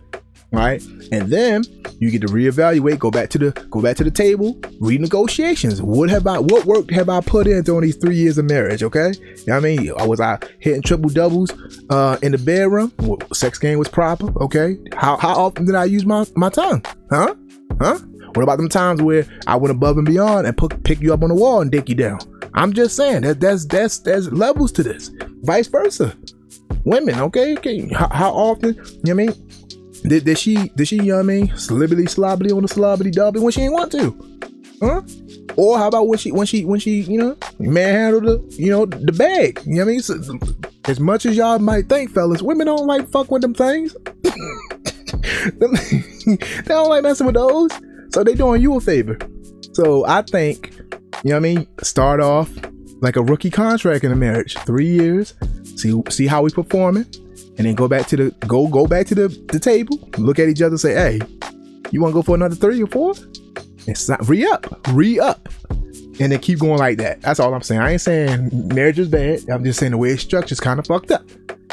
right? 0.52 0.82
And 1.12 1.28
then 1.28 1.64
you 1.98 2.10
get 2.10 2.22
to 2.22 2.28
reevaluate, 2.28 2.98
go 2.98 3.10
back 3.10 3.30
to 3.30 3.38
the 3.38 3.50
go 3.70 3.80
back 3.80 3.96
to 3.96 4.04
the 4.04 4.10
table, 4.10 4.54
renegotiations. 4.80 5.80
What 5.80 6.10
have 6.10 6.26
I 6.26 6.38
what 6.38 6.64
work 6.64 6.90
have 6.90 7.08
I 7.08 7.20
put 7.20 7.46
in 7.46 7.62
during 7.62 7.82
these 7.82 7.96
three 7.96 8.16
years 8.16 8.38
of 8.38 8.46
marriage? 8.46 8.82
Okay, 8.82 9.12
you 9.18 9.44
know 9.46 9.56
I 9.56 9.60
mean, 9.60 9.92
was 10.06 10.20
I 10.20 10.38
hitting 10.58 10.82
triple 10.82 11.10
doubles 11.10 11.50
uh, 11.90 12.18
in 12.22 12.32
the 12.32 12.38
bedroom? 12.38 12.92
Sex 13.32 13.58
game 13.58 13.78
was 13.78 13.88
proper. 13.88 14.32
Okay, 14.42 14.78
how 14.94 15.16
how 15.16 15.34
often 15.34 15.66
did 15.66 15.74
I 15.74 15.84
use 15.84 16.04
my 16.04 16.24
my 16.36 16.48
tongue? 16.48 16.84
Huh? 17.10 17.34
Huh? 17.80 17.98
What 18.34 18.42
about 18.42 18.58
them 18.58 18.68
times 18.68 19.02
where 19.02 19.26
I 19.46 19.56
went 19.56 19.72
above 19.72 19.96
and 19.96 20.06
beyond 20.06 20.46
and 20.46 20.56
put, 20.56 20.84
pick 20.84 21.00
you 21.00 21.12
up 21.12 21.22
on 21.24 21.30
the 21.30 21.34
wall 21.34 21.60
and 21.60 21.70
dick 21.70 21.88
you 21.88 21.96
down? 21.96 22.20
I'm 22.54 22.72
just 22.72 22.96
saying 22.96 23.22
that 23.22 23.40
that's 23.40 23.66
that's 23.66 23.98
there's 24.00 24.30
levels 24.32 24.72
to 24.72 24.82
this. 24.82 25.10
Vice 25.42 25.66
versa. 25.66 26.16
Women, 26.84 27.18
okay, 27.20 27.56
okay. 27.58 27.88
How, 27.92 28.08
how 28.08 28.30
often? 28.30 28.74
You 28.74 28.82
know 28.82 28.90
what 29.02 29.10
I 29.10 29.14
mean? 29.14 29.49
Did, 30.02 30.24
did 30.24 30.38
she 30.38 30.68
did 30.70 30.88
she, 30.88 30.96
you 30.96 31.02
know 31.02 31.16
what 31.16 31.20
I 31.20 31.24
mean, 31.24 31.48
slibbity 31.48 32.04
slobbity 32.04 32.54
on 32.54 32.62
the 32.62 32.68
slobbity 32.68 33.12
dobby 33.12 33.40
when 33.40 33.52
she 33.52 33.62
ain't 33.62 33.72
want 33.72 33.92
to? 33.92 34.16
Huh? 34.80 35.02
Or 35.56 35.76
how 35.76 35.88
about 35.88 36.08
when 36.08 36.18
she 36.18 36.32
when 36.32 36.46
she 36.46 36.64
when 36.64 36.80
she, 36.80 37.02
you 37.02 37.18
know, 37.18 37.36
manhandle 37.58 38.20
the 38.20 38.56
you 38.56 38.70
know 38.70 38.86
the 38.86 39.12
bag? 39.12 39.60
You 39.66 39.76
know 39.76 39.84
what 39.84 40.10
I 40.10 40.14
mean? 40.38 40.40
As 40.86 40.98
much 40.98 41.26
as 41.26 41.36
y'all 41.36 41.58
might 41.58 41.88
think, 41.88 42.12
fellas, 42.12 42.42
women 42.42 42.66
don't 42.66 42.86
like 42.86 43.08
fuck 43.10 43.30
with 43.30 43.42
them 43.42 43.54
things. 43.54 43.94
they 44.22 44.30
don't 46.66 46.88
like 46.88 47.02
messing 47.02 47.26
with 47.26 47.34
those. 47.34 47.70
So 48.10 48.24
they 48.24 48.34
doing 48.34 48.62
you 48.62 48.76
a 48.76 48.80
favor. 48.80 49.18
So 49.72 50.06
I 50.06 50.22
think 50.22 50.72
you 51.24 51.30
know 51.30 51.32
what 51.32 51.36
I 51.36 51.40
mean? 51.40 51.66
Start 51.82 52.20
off 52.20 52.50
like 53.02 53.16
a 53.16 53.22
rookie 53.22 53.50
contract 53.50 54.04
in 54.04 54.12
a 54.12 54.16
marriage, 54.16 54.56
three 54.60 54.88
years. 54.88 55.34
See 55.76 56.00
see 56.08 56.26
how 56.26 56.42
we 56.42 56.50
performing, 56.50 57.04
and 57.60 57.68
then 57.68 57.74
go 57.74 57.86
back 57.86 58.06
to 58.06 58.16
the 58.16 58.30
go 58.46 58.66
go 58.68 58.86
back 58.86 59.06
to 59.08 59.14
the, 59.14 59.28
the 59.52 59.58
table. 59.58 59.98
Look 60.16 60.38
at 60.38 60.48
each 60.48 60.62
other, 60.62 60.78
say, 60.78 60.94
"Hey, 60.94 61.20
you 61.90 62.00
want 62.00 62.12
to 62.12 62.14
go 62.14 62.22
for 62.22 62.34
another 62.34 62.54
three 62.54 62.82
or 62.82 62.86
four? 62.86 63.12
It's 63.86 64.08
not 64.08 64.26
re 64.26 64.46
up, 64.46 64.66
re 64.88 65.20
up, 65.20 65.46
and 65.68 66.32
then 66.32 66.38
keep 66.38 66.60
going 66.60 66.78
like 66.78 66.96
that. 66.98 67.20
That's 67.20 67.38
all 67.38 67.52
I'm 67.52 67.60
saying. 67.60 67.82
I 67.82 67.92
ain't 67.92 68.00
saying 68.00 68.48
marriage 68.74 68.98
is 68.98 69.08
bad. 69.08 69.46
I'm 69.50 69.62
just 69.62 69.78
saying 69.78 69.92
the 69.92 69.98
way 69.98 70.08
it's 70.08 70.22
structured 70.22 70.52
is 70.52 70.60
kind 70.60 70.78
of 70.78 70.86
fucked 70.86 71.10
up. 71.10 71.22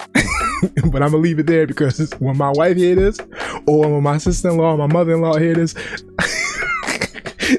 but 0.91 1.01
I'm 1.01 1.11
gonna 1.11 1.17
leave 1.19 1.39
it 1.39 1.47
there 1.47 1.65
because 1.65 2.11
when 2.19 2.35
my 2.35 2.51
wife 2.51 2.75
hear 2.75 2.95
this, 2.95 3.17
or 3.65 3.89
when 3.89 4.03
my 4.03 4.17
sister-in-law, 4.17 4.73
or 4.73 4.77
my 4.77 4.87
mother-in-law 4.87 5.37
hear 5.37 5.55
this. 5.55 5.73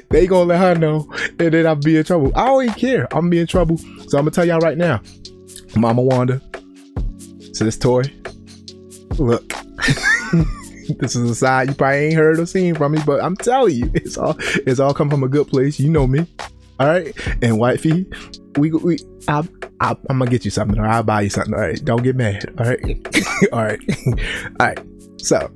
they 0.11 0.27
gonna 0.27 0.43
let 0.43 0.59
her 0.59 0.75
know 0.75 1.11
and 1.39 1.51
then 1.51 1.65
I'll 1.65 1.75
be 1.75 1.97
in 1.97 2.03
trouble. 2.03 2.31
I 2.35 2.45
don't 2.45 2.63
even 2.65 2.75
care. 2.75 3.07
I'm 3.11 3.21
gonna 3.21 3.29
be 3.31 3.39
in 3.39 3.47
trouble. 3.47 3.79
So 3.79 4.19
I'm 4.19 4.25
gonna 4.25 4.29
tell 4.29 4.45
y'all 4.45 4.59
right 4.59 4.77
now. 4.77 5.01
Mama 5.75 6.03
Wanda. 6.03 6.39
So 7.53 7.65
this 7.65 7.75
toy. 7.75 8.03
Look. 9.19 9.47
this 10.99 11.15
is 11.15 11.29
a 11.29 11.35
side 11.35 11.69
you 11.69 11.75
probably 11.75 11.97
ain't 11.97 12.15
heard 12.15 12.39
or 12.39 12.45
seen 12.45 12.75
from 12.75 12.93
me, 12.93 12.99
but 13.05 13.23
I'm 13.23 13.35
telling 13.35 13.75
you, 13.75 13.91
it's 13.93 14.17
all 14.17 14.35
it's 14.39 14.79
all 14.79 14.93
come 14.93 15.09
from 15.09 15.23
a 15.23 15.27
good 15.27 15.47
place. 15.47 15.79
You 15.79 15.89
know 15.89 16.07
me. 16.07 16.25
All 16.79 16.87
right. 16.87 17.13
And 17.41 17.59
wifey, 17.59 18.05
we 18.57 18.71
we 18.71 18.97
I, 19.27 19.47
I 19.79 19.95
I'm 20.09 20.19
gonna 20.19 20.31
get 20.31 20.45
you 20.45 20.51
something 20.51 20.79
or 20.79 20.87
I'll 20.87 21.03
buy 21.03 21.21
you 21.21 21.29
something. 21.29 21.53
All 21.53 21.59
right. 21.59 21.83
Don't 21.83 22.03
get 22.03 22.15
mad. 22.15 22.45
All 22.57 22.65
right. 22.65 22.81
all 23.51 23.63
right. 23.63 23.79
all 24.59 24.67
right. 24.67 24.79
So 25.17 25.51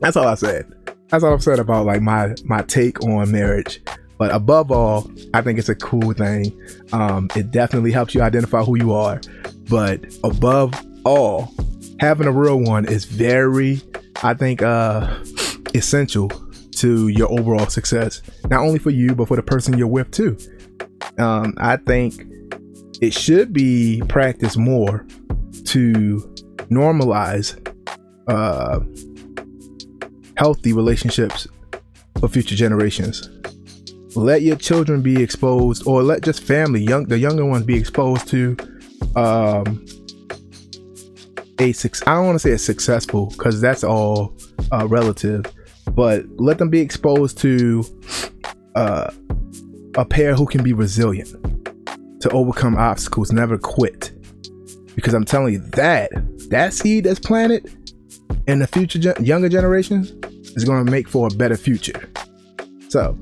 that's 0.00 0.16
all 0.16 0.26
I 0.26 0.34
said 0.34 0.72
that's 1.14 1.22
all 1.22 1.32
I'm 1.32 1.40
saying 1.40 1.60
about 1.60 1.86
like 1.86 2.02
my 2.02 2.34
my 2.44 2.62
take 2.62 3.04
on 3.04 3.30
marriage. 3.30 3.80
But 4.18 4.32
above 4.32 4.70
all, 4.70 5.10
I 5.32 5.42
think 5.42 5.58
it's 5.58 5.68
a 5.68 5.74
cool 5.74 6.12
thing. 6.12 6.60
Um, 6.92 7.28
it 7.36 7.50
definitely 7.50 7.92
helps 7.92 8.14
you 8.14 8.22
identify 8.22 8.62
who 8.62 8.76
you 8.76 8.92
are. 8.92 9.20
But 9.68 10.04
above 10.22 10.72
all, 11.04 11.52
having 12.04 12.26
a 12.26 12.32
real 12.32 12.60
one 12.60 12.86
is 12.86 13.04
very, 13.04 13.80
I 14.22 14.34
think, 14.34 14.62
uh, 14.62 15.22
essential 15.74 16.30
to 16.72 17.08
your 17.08 17.30
overall 17.32 17.66
success. 17.66 18.22
Not 18.50 18.60
only 18.60 18.78
for 18.78 18.90
you, 18.90 19.14
but 19.14 19.28
for 19.28 19.36
the 19.36 19.42
person 19.42 19.78
you're 19.78 19.86
with 19.86 20.10
too. 20.10 20.36
Um, 21.18 21.54
I 21.58 21.76
think 21.76 22.22
it 23.00 23.12
should 23.12 23.52
be 23.52 24.02
practiced 24.08 24.56
more 24.56 25.06
to 25.64 26.34
normalize 26.70 27.56
uh, 28.28 28.80
healthy 30.36 30.72
relationships 30.72 31.46
for 32.20 32.28
future 32.28 32.56
generations. 32.56 33.30
Let 34.16 34.42
your 34.42 34.56
children 34.56 35.02
be 35.02 35.22
exposed, 35.22 35.86
or 35.86 36.02
let 36.02 36.22
just 36.22 36.42
family, 36.42 36.82
young 36.82 37.06
the 37.06 37.18
younger 37.18 37.44
ones, 37.44 37.64
be 37.64 37.76
exposed 37.76 38.28
to 38.28 38.56
um, 39.16 39.84
a 41.58 41.72
six. 41.72 42.02
I 42.06 42.14
don't 42.14 42.26
want 42.26 42.36
to 42.36 42.40
say 42.40 42.52
a 42.52 42.58
successful 42.58 43.26
because 43.26 43.60
that's 43.60 43.84
all 43.84 44.36
uh, 44.72 44.86
relative, 44.86 45.44
but 45.92 46.24
let 46.36 46.58
them 46.58 46.70
be 46.70 46.80
exposed 46.80 47.38
to 47.38 47.84
uh, 48.74 49.10
a 49.96 50.04
pair 50.04 50.34
who 50.34 50.46
can 50.46 50.62
be 50.62 50.72
resilient, 50.72 51.30
to 52.20 52.30
overcome 52.30 52.76
obstacles, 52.76 53.32
never 53.32 53.58
quit. 53.58 54.12
Because 54.94 55.14
I'm 55.14 55.24
telling 55.24 55.54
you 55.54 55.58
that 55.70 56.10
that 56.50 56.72
seed 56.72 57.04
that's 57.04 57.20
planted 57.20 57.72
in 58.46 58.58
the 58.58 58.66
future 58.66 58.98
gen- 58.98 59.24
younger 59.24 59.48
generations 59.48 60.12
is 60.56 60.64
going 60.64 60.84
to 60.84 60.90
make 60.90 61.08
for 61.08 61.28
a 61.28 61.30
better 61.30 61.56
future. 61.56 62.08
So, 62.88 63.18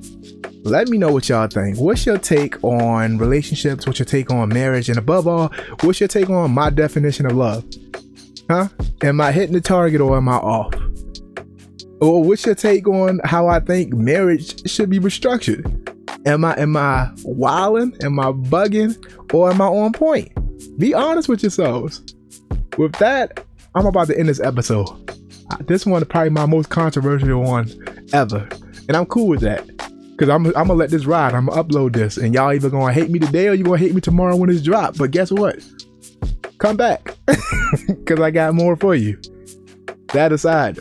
let 0.64 0.88
me 0.88 0.98
know 0.98 1.10
what 1.10 1.28
y'all 1.28 1.48
think. 1.48 1.78
What's 1.78 2.06
your 2.06 2.18
take 2.18 2.62
on 2.62 3.18
relationships? 3.18 3.86
What's 3.86 3.98
your 3.98 4.06
take 4.06 4.30
on 4.30 4.48
marriage? 4.50 4.88
And 4.88 4.98
above 4.98 5.26
all, 5.26 5.52
what's 5.80 5.98
your 5.98 6.08
take 6.08 6.30
on 6.30 6.52
my 6.52 6.70
definition 6.70 7.26
of 7.26 7.32
love? 7.32 7.64
Huh? 8.50 8.68
Am 9.02 9.20
I 9.20 9.32
hitting 9.32 9.54
the 9.54 9.60
target 9.60 10.00
or 10.00 10.16
am 10.16 10.28
I 10.28 10.36
off? 10.36 10.74
Or 12.00 12.22
what's 12.22 12.44
your 12.44 12.54
take 12.54 12.88
on 12.88 13.20
how 13.24 13.46
I 13.46 13.60
think 13.60 13.94
marriage 13.94 14.68
should 14.68 14.90
be 14.90 14.98
restructured? 14.98 15.88
Am 16.26 16.44
I 16.44 16.58
am 16.58 16.76
I 16.76 17.10
wilding? 17.24 17.96
Am 18.02 18.18
I 18.18 18.32
bugging? 18.32 18.96
Or 19.32 19.50
am 19.50 19.60
I 19.60 19.66
on 19.66 19.92
point? 19.92 20.30
Be 20.78 20.94
honest 20.94 21.28
with 21.28 21.42
yourselves. 21.42 22.02
With 22.78 22.92
that, 22.94 23.44
I'm 23.74 23.86
about 23.86 24.08
to 24.08 24.18
end 24.18 24.28
this 24.28 24.40
episode. 24.40 24.86
This 25.66 25.86
one 25.86 26.02
is 26.02 26.08
probably 26.08 26.30
my 26.30 26.46
most 26.46 26.70
controversial 26.70 27.42
one 27.42 27.70
ever. 28.12 28.48
And 28.88 28.96
I'm 28.96 29.06
cool 29.06 29.28
with 29.28 29.40
that. 29.40 29.68
Cause 30.18 30.28
I'm, 30.28 30.46
I'm 30.46 30.52
gonna 30.52 30.74
let 30.74 30.90
this 30.90 31.04
ride. 31.04 31.34
I'm 31.34 31.46
gonna 31.46 31.64
upload 31.64 31.94
this, 31.94 32.16
and 32.16 32.34
y'all 32.34 32.52
either 32.52 32.70
gonna 32.70 32.92
hate 32.92 33.10
me 33.10 33.18
today 33.18 33.48
or 33.48 33.54
you 33.54 33.64
gonna 33.64 33.78
hate 33.78 33.94
me 33.94 34.00
tomorrow 34.00 34.36
when 34.36 34.50
it's 34.50 34.62
dropped. 34.62 34.98
But 34.98 35.10
guess 35.10 35.32
what? 35.32 35.58
Come 36.62 36.76
back, 36.76 37.16
cause 38.06 38.20
I 38.20 38.30
got 38.30 38.54
more 38.54 38.76
for 38.76 38.94
you. 38.94 39.20
That 40.12 40.30
aside, 40.30 40.78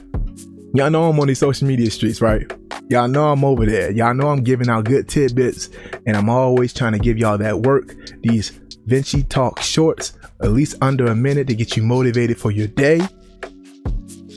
y'all 0.76 0.91
know 0.91 1.10
I'm 1.10 1.20
on 1.20 1.28
these 1.28 1.39
social 1.39 1.67
media 1.67 1.89
streets, 1.89 2.22
right? 2.22 2.46
Y'all 2.91 3.08
know 3.08 3.32
I'm 3.32 3.44
over 3.44 3.65
there. 3.65 3.89
Y'all 3.89 4.13
know 4.13 4.30
I'm 4.30 4.44
giving 4.44 4.70
out 4.70 4.86
good 4.86 5.10
tidbits, 5.10 5.70
and 6.06 6.15
I'm 6.15 6.30
always 6.30 6.72
trying 6.72 6.91
to 6.91 7.00
give 7.00 7.17
y'all 7.17 7.39
that 7.39 7.62
work. 7.62 7.96
These 8.22 8.52
Vinci 8.86 9.24
Talk 9.24 9.60
shorts, 9.63 10.13
at 10.44 10.52
least 10.52 10.76
under 10.84 11.08
a 11.08 11.15
minute 11.15 11.48
to 11.48 11.56
get 11.56 11.76
you 11.76 11.82
motivated 11.82 12.38
for 12.38 12.52
your 12.52 12.67
day. 12.67 13.02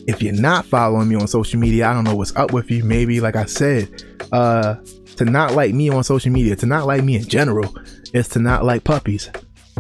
If 0.07 0.22
you're 0.22 0.33
not 0.33 0.64
following 0.64 1.11
me 1.11 1.16
on 1.16 1.28
social 1.28 1.61
media, 1.61 1.90
I 1.90 1.92
don't 1.92 2.04
know 2.04 2.16
what's 2.16 2.35
up 2.37 2.54
with 2.54 2.70
you. 2.70 2.85
Maybe, 2.85 3.20
like 3.20 3.37
I 3.37 3.44
said, 3.44 4.02
uh, 4.33 4.76
to 5.16 5.26
not 5.26 5.52
like 5.52 5.74
me 5.74 5.90
on 5.90 6.04
social 6.04 6.33
media, 6.33 6.57
to 6.57 6.64
not 6.64 6.87
like 6.87 7.04
me 7.04 7.16
in 7.16 7.28
general, 7.28 7.76
is 8.14 8.28
to 8.28 8.38
not 8.38 8.64
like 8.64 8.85
puppies, 8.85 9.28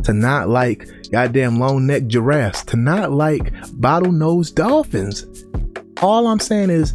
to 0.02 0.12
not 0.12 0.48
like 0.48 0.88
goddamn 1.10 1.58
long 1.58 1.86
neck 1.86 2.06
giraffes, 2.06 2.64
to 2.64 2.76
not 2.76 3.12
like 3.12 3.52
bottlenose 3.78 4.54
dolphins. 4.54 5.26
All 6.02 6.26
I'm 6.26 6.40
saying 6.40 6.70
is 6.70 6.92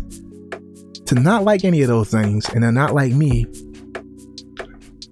to 1.06 1.16
not 1.16 1.44
like 1.44 1.64
any 1.64 1.82
of 1.82 1.88
those 1.88 2.12
things 2.12 2.48
and 2.50 2.62
to 2.62 2.72
not 2.72 2.94
like 2.94 3.14
me 3.14 3.48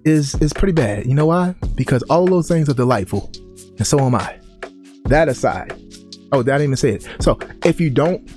is 0.04 0.34
is 0.36 0.52
pretty 0.52 0.72
bad. 0.72 1.06
You 1.06 1.14
know 1.14 1.26
why? 1.26 1.54
Because 1.74 2.02
all 2.04 2.26
those 2.26 2.48
things 2.48 2.68
are 2.68 2.74
delightful, 2.74 3.30
and 3.78 3.86
so 3.86 4.00
am 4.00 4.14
I. 4.14 4.38
That 5.04 5.28
aside, 5.28 5.72
oh, 6.32 6.42
that 6.42 6.60
even 6.60 6.76
say 6.76 6.94
it. 6.94 7.08
So 7.20 7.38
if 7.64 7.80
you 7.80 7.90
don't 7.90 8.30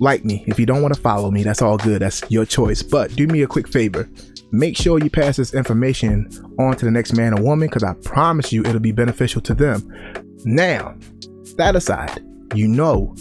like 0.00 0.24
me, 0.24 0.44
if 0.46 0.58
you 0.58 0.66
don't 0.66 0.82
want 0.82 0.94
to 0.94 1.00
follow 1.00 1.30
me, 1.30 1.42
that's 1.42 1.62
all 1.62 1.76
good. 1.76 2.02
That's 2.02 2.22
your 2.30 2.44
choice. 2.44 2.82
But 2.82 3.14
do 3.14 3.26
me 3.26 3.42
a 3.42 3.46
quick 3.46 3.68
favor. 3.68 4.08
Make 4.52 4.76
sure 4.76 4.98
you 4.98 5.08
pass 5.08 5.36
this 5.36 5.54
information 5.54 6.30
on 6.58 6.76
to 6.76 6.84
the 6.84 6.90
next 6.90 7.14
man 7.14 7.38
or 7.38 7.42
woman 7.42 7.68
because 7.68 7.82
I 7.82 7.94
promise 8.04 8.52
you 8.52 8.62
it'll 8.62 8.80
be 8.80 8.92
beneficial 8.92 9.40
to 9.42 9.54
them. 9.54 9.82
Now, 10.44 10.94
that 11.56 11.74
aside, 11.74 12.22
you 12.54 12.68
know 12.68 13.14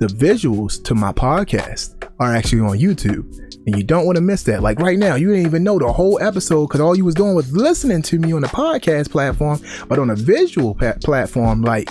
the 0.00 0.06
visuals 0.06 0.82
to 0.84 0.94
my 0.94 1.12
podcast 1.12 2.10
are 2.20 2.34
actually 2.34 2.60
on 2.60 2.78
YouTube. 2.78 3.38
And 3.66 3.76
you 3.76 3.84
don't 3.84 4.06
want 4.06 4.16
to 4.16 4.22
miss 4.22 4.42
that. 4.44 4.62
Like 4.62 4.78
right 4.80 4.98
now, 4.98 5.14
you 5.14 5.28
didn't 5.28 5.46
even 5.46 5.62
know 5.62 5.78
the 5.78 5.92
whole 5.92 6.18
episode 6.20 6.66
because 6.66 6.80
all 6.80 6.96
you 6.96 7.04
was 7.04 7.14
doing 7.14 7.34
was 7.34 7.52
listening 7.52 8.02
to 8.02 8.18
me 8.18 8.32
on 8.32 8.40
the 8.40 8.48
podcast 8.48 9.10
platform, 9.10 9.60
but 9.88 9.98
on 9.98 10.10
a 10.10 10.16
visual 10.16 10.74
pa- 10.74 10.94
platform 11.04 11.62
like 11.62 11.90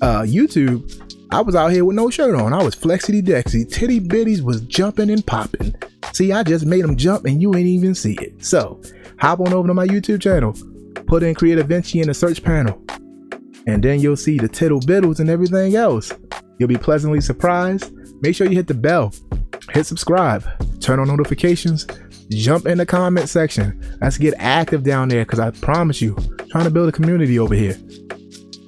uh, 0.00 0.22
YouTube, 0.22 1.00
I 1.30 1.40
was 1.40 1.54
out 1.54 1.70
here 1.70 1.84
with 1.84 1.94
no 1.94 2.10
shirt 2.10 2.34
on. 2.34 2.52
I 2.52 2.62
was 2.62 2.74
flexity 2.74 3.22
dexy. 3.22 3.70
Titty 3.70 4.00
bitties 4.00 4.42
was 4.42 4.62
jumping 4.62 5.10
and 5.10 5.24
popping. 5.24 5.74
See, 6.12 6.32
I 6.32 6.42
just 6.42 6.66
made 6.66 6.82
them 6.82 6.96
jump 6.96 7.24
and 7.24 7.40
you 7.40 7.54
ain't 7.54 7.66
even 7.66 7.94
see 7.94 8.14
it. 8.14 8.44
So, 8.44 8.80
hop 9.18 9.40
on 9.40 9.52
over 9.52 9.68
to 9.68 9.74
my 9.74 9.86
YouTube 9.86 10.20
channel, 10.20 10.54
put 11.06 11.22
in 11.22 11.34
Creative 11.34 11.66
Vinci 11.66 12.00
in 12.00 12.08
the 12.08 12.14
search 12.14 12.42
panel, 12.42 12.82
and 13.66 13.82
then 13.82 14.00
you'll 14.00 14.16
see 14.16 14.38
the 14.38 14.48
tittle 14.48 14.80
biddles 14.80 15.20
and 15.20 15.30
everything 15.30 15.76
else. 15.76 16.12
You'll 16.58 16.68
be 16.68 16.76
pleasantly 16.76 17.20
surprised. 17.20 17.92
Make 18.22 18.34
sure 18.34 18.46
you 18.46 18.56
hit 18.56 18.66
the 18.66 18.74
bell, 18.74 19.12
hit 19.70 19.86
subscribe, 19.86 20.44
turn 20.80 20.98
on 20.98 21.08
notifications, 21.08 21.86
jump 22.30 22.66
in 22.66 22.78
the 22.78 22.86
comment 22.86 23.28
section. 23.28 23.80
Let's 24.00 24.18
get 24.18 24.34
active 24.38 24.82
down 24.82 25.08
there 25.08 25.24
because 25.24 25.40
I 25.40 25.50
promise 25.50 26.02
you, 26.02 26.16
trying 26.50 26.64
to 26.64 26.70
build 26.70 26.88
a 26.88 26.92
community 26.92 27.38
over 27.38 27.54
here 27.54 27.78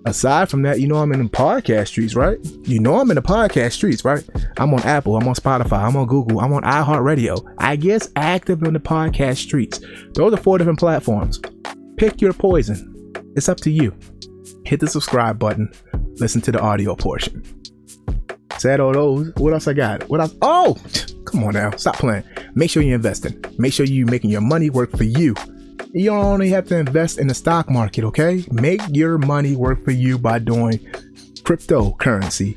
aside 0.06 0.48
from 0.48 0.62
that, 0.62 0.80
you 0.80 0.88
know 0.88 0.96
I'm 0.96 1.12
in 1.12 1.22
the 1.22 1.28
podcast 1.28 1.88
streets, 1.88 2.14
right? 2.14 2.38
You 2.64 2.80
know 2.80 3.00
I'm 3.00 3.10
in 3.10 3.16
the 3.16 3.22
podcast 3.22 3.72
streets, 3.72 4.04
right? 4.04 4.24
I'm 4.58 4.72
on 4.74 4.82
Apple, 4.82 5.16
I'm 5.16 5.26
on 5.26 5.34
Spotify, 5.34 5.84
I'm 5.84 5.96
on 5.96 6.06
Google, 6.06 6.40
I'm 6.40 6.52
on 6.52 6.62
iHeartRadio. 6.62 7.54
I 7.58 7.76
guess 7.76 8.10
active 8.16 8.62
in 8.62 8.74
the 8.74 8.80
podcast 8.80 9.36
streets. 9.38 9.80
Those 10.14 10.32
are 10.32 10.36
four 10.36 10.58
different 10.58 10.78
platforms. 10.78 11.40
Pick 11.96 12.20
your 12.20 12.32
poison. 12.32 13.12
It's 13.36 13.48
up 13.48 13.58
to 13.58 13.70
you. 13.70 13.94
Hit 14.64 14.80
the 14.80 14.88
subscribe 14.88 15.38
button. 15.38 15.72
Listen 16.16 16.40
to 16.42 16.52
the 16.52 16.60
audio 16.60 16.94
portion. 16.94 17.42
Said 18.58 18.80
all 18.80 18.92
those. 18.92 19.32
What 19.36 19.52
else 19.52 19.66
I 19.66 19.72
got? 19.72 20.08
What 20.08 20.20
else? 20.20 20.34
Oh, 20.42 20.76
come 21.24 21.42
on 21.44 21.54
now. 21.54 21.70
Stop 21.72 21.96
playing. 21.96 22.24
Make 22.54 22.70
sure 22.70 22.82
you're 22.82 22.94
investing. 22.94 23.42
Make 23.58 23.72
sure 23.72 23.86
you're 23.86 24.06
making 24.06 24.30
your 24.30 24.40
money 24.40 24.70
work 24.70 24.96
for 24.96 25.04
you 25.04 25.34
you 25.94 26.06
don't 26.06 26.24
only 26.24 26.48
have 26.48 26.66
to 26.68 26.76
invest 26.76 27.18
in 27.18 27.26
the 27.26 27.34
stock 27.34 27.68
market, 27.68 28.04
okay? 28.04 28.44
Make 28.50 28.80
your 28.88 29.18
money 29.18 29.56
work 29.56 29.84
for 29.84 29.90
you 29.90 30.18
by 30.18 30.38
doing 30.38 30.78
cryptocurrency, 31.42 32.56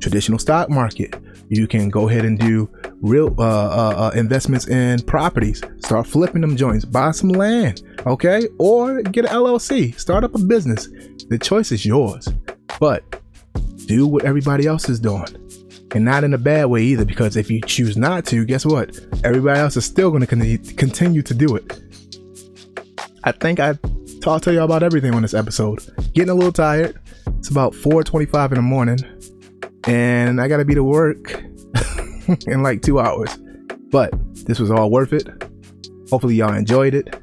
traditional 0.00 0.38
stock 0.38 0.68
market. 0.68 1.16
You 1.48 1.66
can 1.66 1.88
go 1.88 2.08
ahead 2.10 2.26
and 2.26 2.38
do 2.38 2.70
real 3.00 3.34
uh, 3.38 3.42
uh, 3.42 3.94
uh, 3.96 4.10
investments 4.14 4.68
in 4.68 5.00
properties. 5.02 5.62
Start 5.78 6.06
flipping 6.06 6.42
them 6.42 6.56
joints. 6.56 6.84
Buy 6.84 7.12
some 7.12 7.30
land, 7.30 7.82
okay? 8.06 8.46
Or 8.58 9.02
get 9.02 9.24
an 9.24 9.30
LLC. 9.30 9.98
Start 9.98 10.24
up 10.24 10.34
a 10.34 10.38
business. 10.38 10.88
The 11.28 11.38
choice 11.38 11.72
is 11.72 11.86
yours. 11.86 12.28
But 12.78 13.22
do 13.86 14.06
what 14.06 14.24
everybody 14.24 14.66
else 14.66 14.90
is 14.90 15.00
doing. 15.00 15.24
And 15.94 16.04
not 16.04 16.22
in 16.22 16.34
a 16.34 16.38
bad 16.38 16.66
way 16.66 16.82
either, 16.82 17.06
because 17.06 17.34
if 17.34 17.50
you 17.50 17.62
choose 17.62 17.96
not 17.96 18.26
to, 18.26 18.44
guess 18.44 18.66
what? 18.66 18.94
Everybody 19.24 19.58
else 19.58 19.74
is 19.78 19.86
still 19.86 20.10
going 20.10 20.26
to 20.26 20.58
continue 20.74 21.22
to 21.22 21.32
do 21.32 21.56
it. 21.56 21.80
I 23.28 23.32
think 23.32 23.60
I 23.60 23.74
talked 24.22 24.44
to 24.44 24.54
y'all 24.54 24.64
about 24.64 24.82
everything 24.82 25.12
on 25.12 25.20
this 25.20 25.34
episode. 25.34 25.80
Getting 26.14 26.30
a 26.30 26.34
little 26.34 26.50
tired. 26.50 26.98
It's 27.38 27.50
about 27.50 27.74
4:25 27.74 28.52
in 28.52 28.54
the 28.54 28.62
morning, 28.62 28.98
and 29.84 30.40
I 30.40 30.48
gotta 30.48 30.64
be 30.64 30.74
to 30.74 30.82
work 30.82 31.44
in 32.46 32.62
like 32.62 32.80
two 32.80 32.98
hours. 33.00 33.36
But 33.90 34.14
this 34.46 34.58
was 34.58 34.70
all 34.70 34.90
worth 34.90 35.12
it. 35.12 35.28
Hopefully, 36.10 36.36
y'all 36.36 36.54
enjoyed 36.54 36.94
it. 36.94 37.20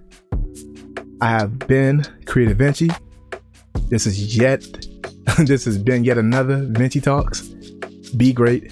I 1.21 1.29
have 1.29 1.57
been 1.57 2.03
Creative 2.27 2.55
Vinci. 2.55 2.91
This 3.89 4.05
is 4.05 4.37
yet. 4.37 4.61
this 5.39 5.65
has 5.65 5.79
been 5.79 6.03
yet 6.03 6.19
another 6.19 6.67
Vinci 6.69 7.01
Talks. 7.01 7.47
Be 8.15 8.31
great. 8.31 8.71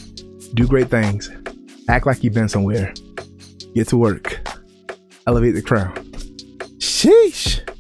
Do 0.54 0.68
great 0.68 0.90
things. 0.90 1.32
Act 1.90 2.06
like 2.06 2.24
you've 2.24 2.36
been 2.36 2.48
somewhere. 2.48 2.94
Get 3.74 3.88
to 3.88 3.98
work. 3.98 4.48
Elevate 5.26 5.56
the 5.56 5.64
crown. 5.64 6.03
Sheesh. 7.04 7.73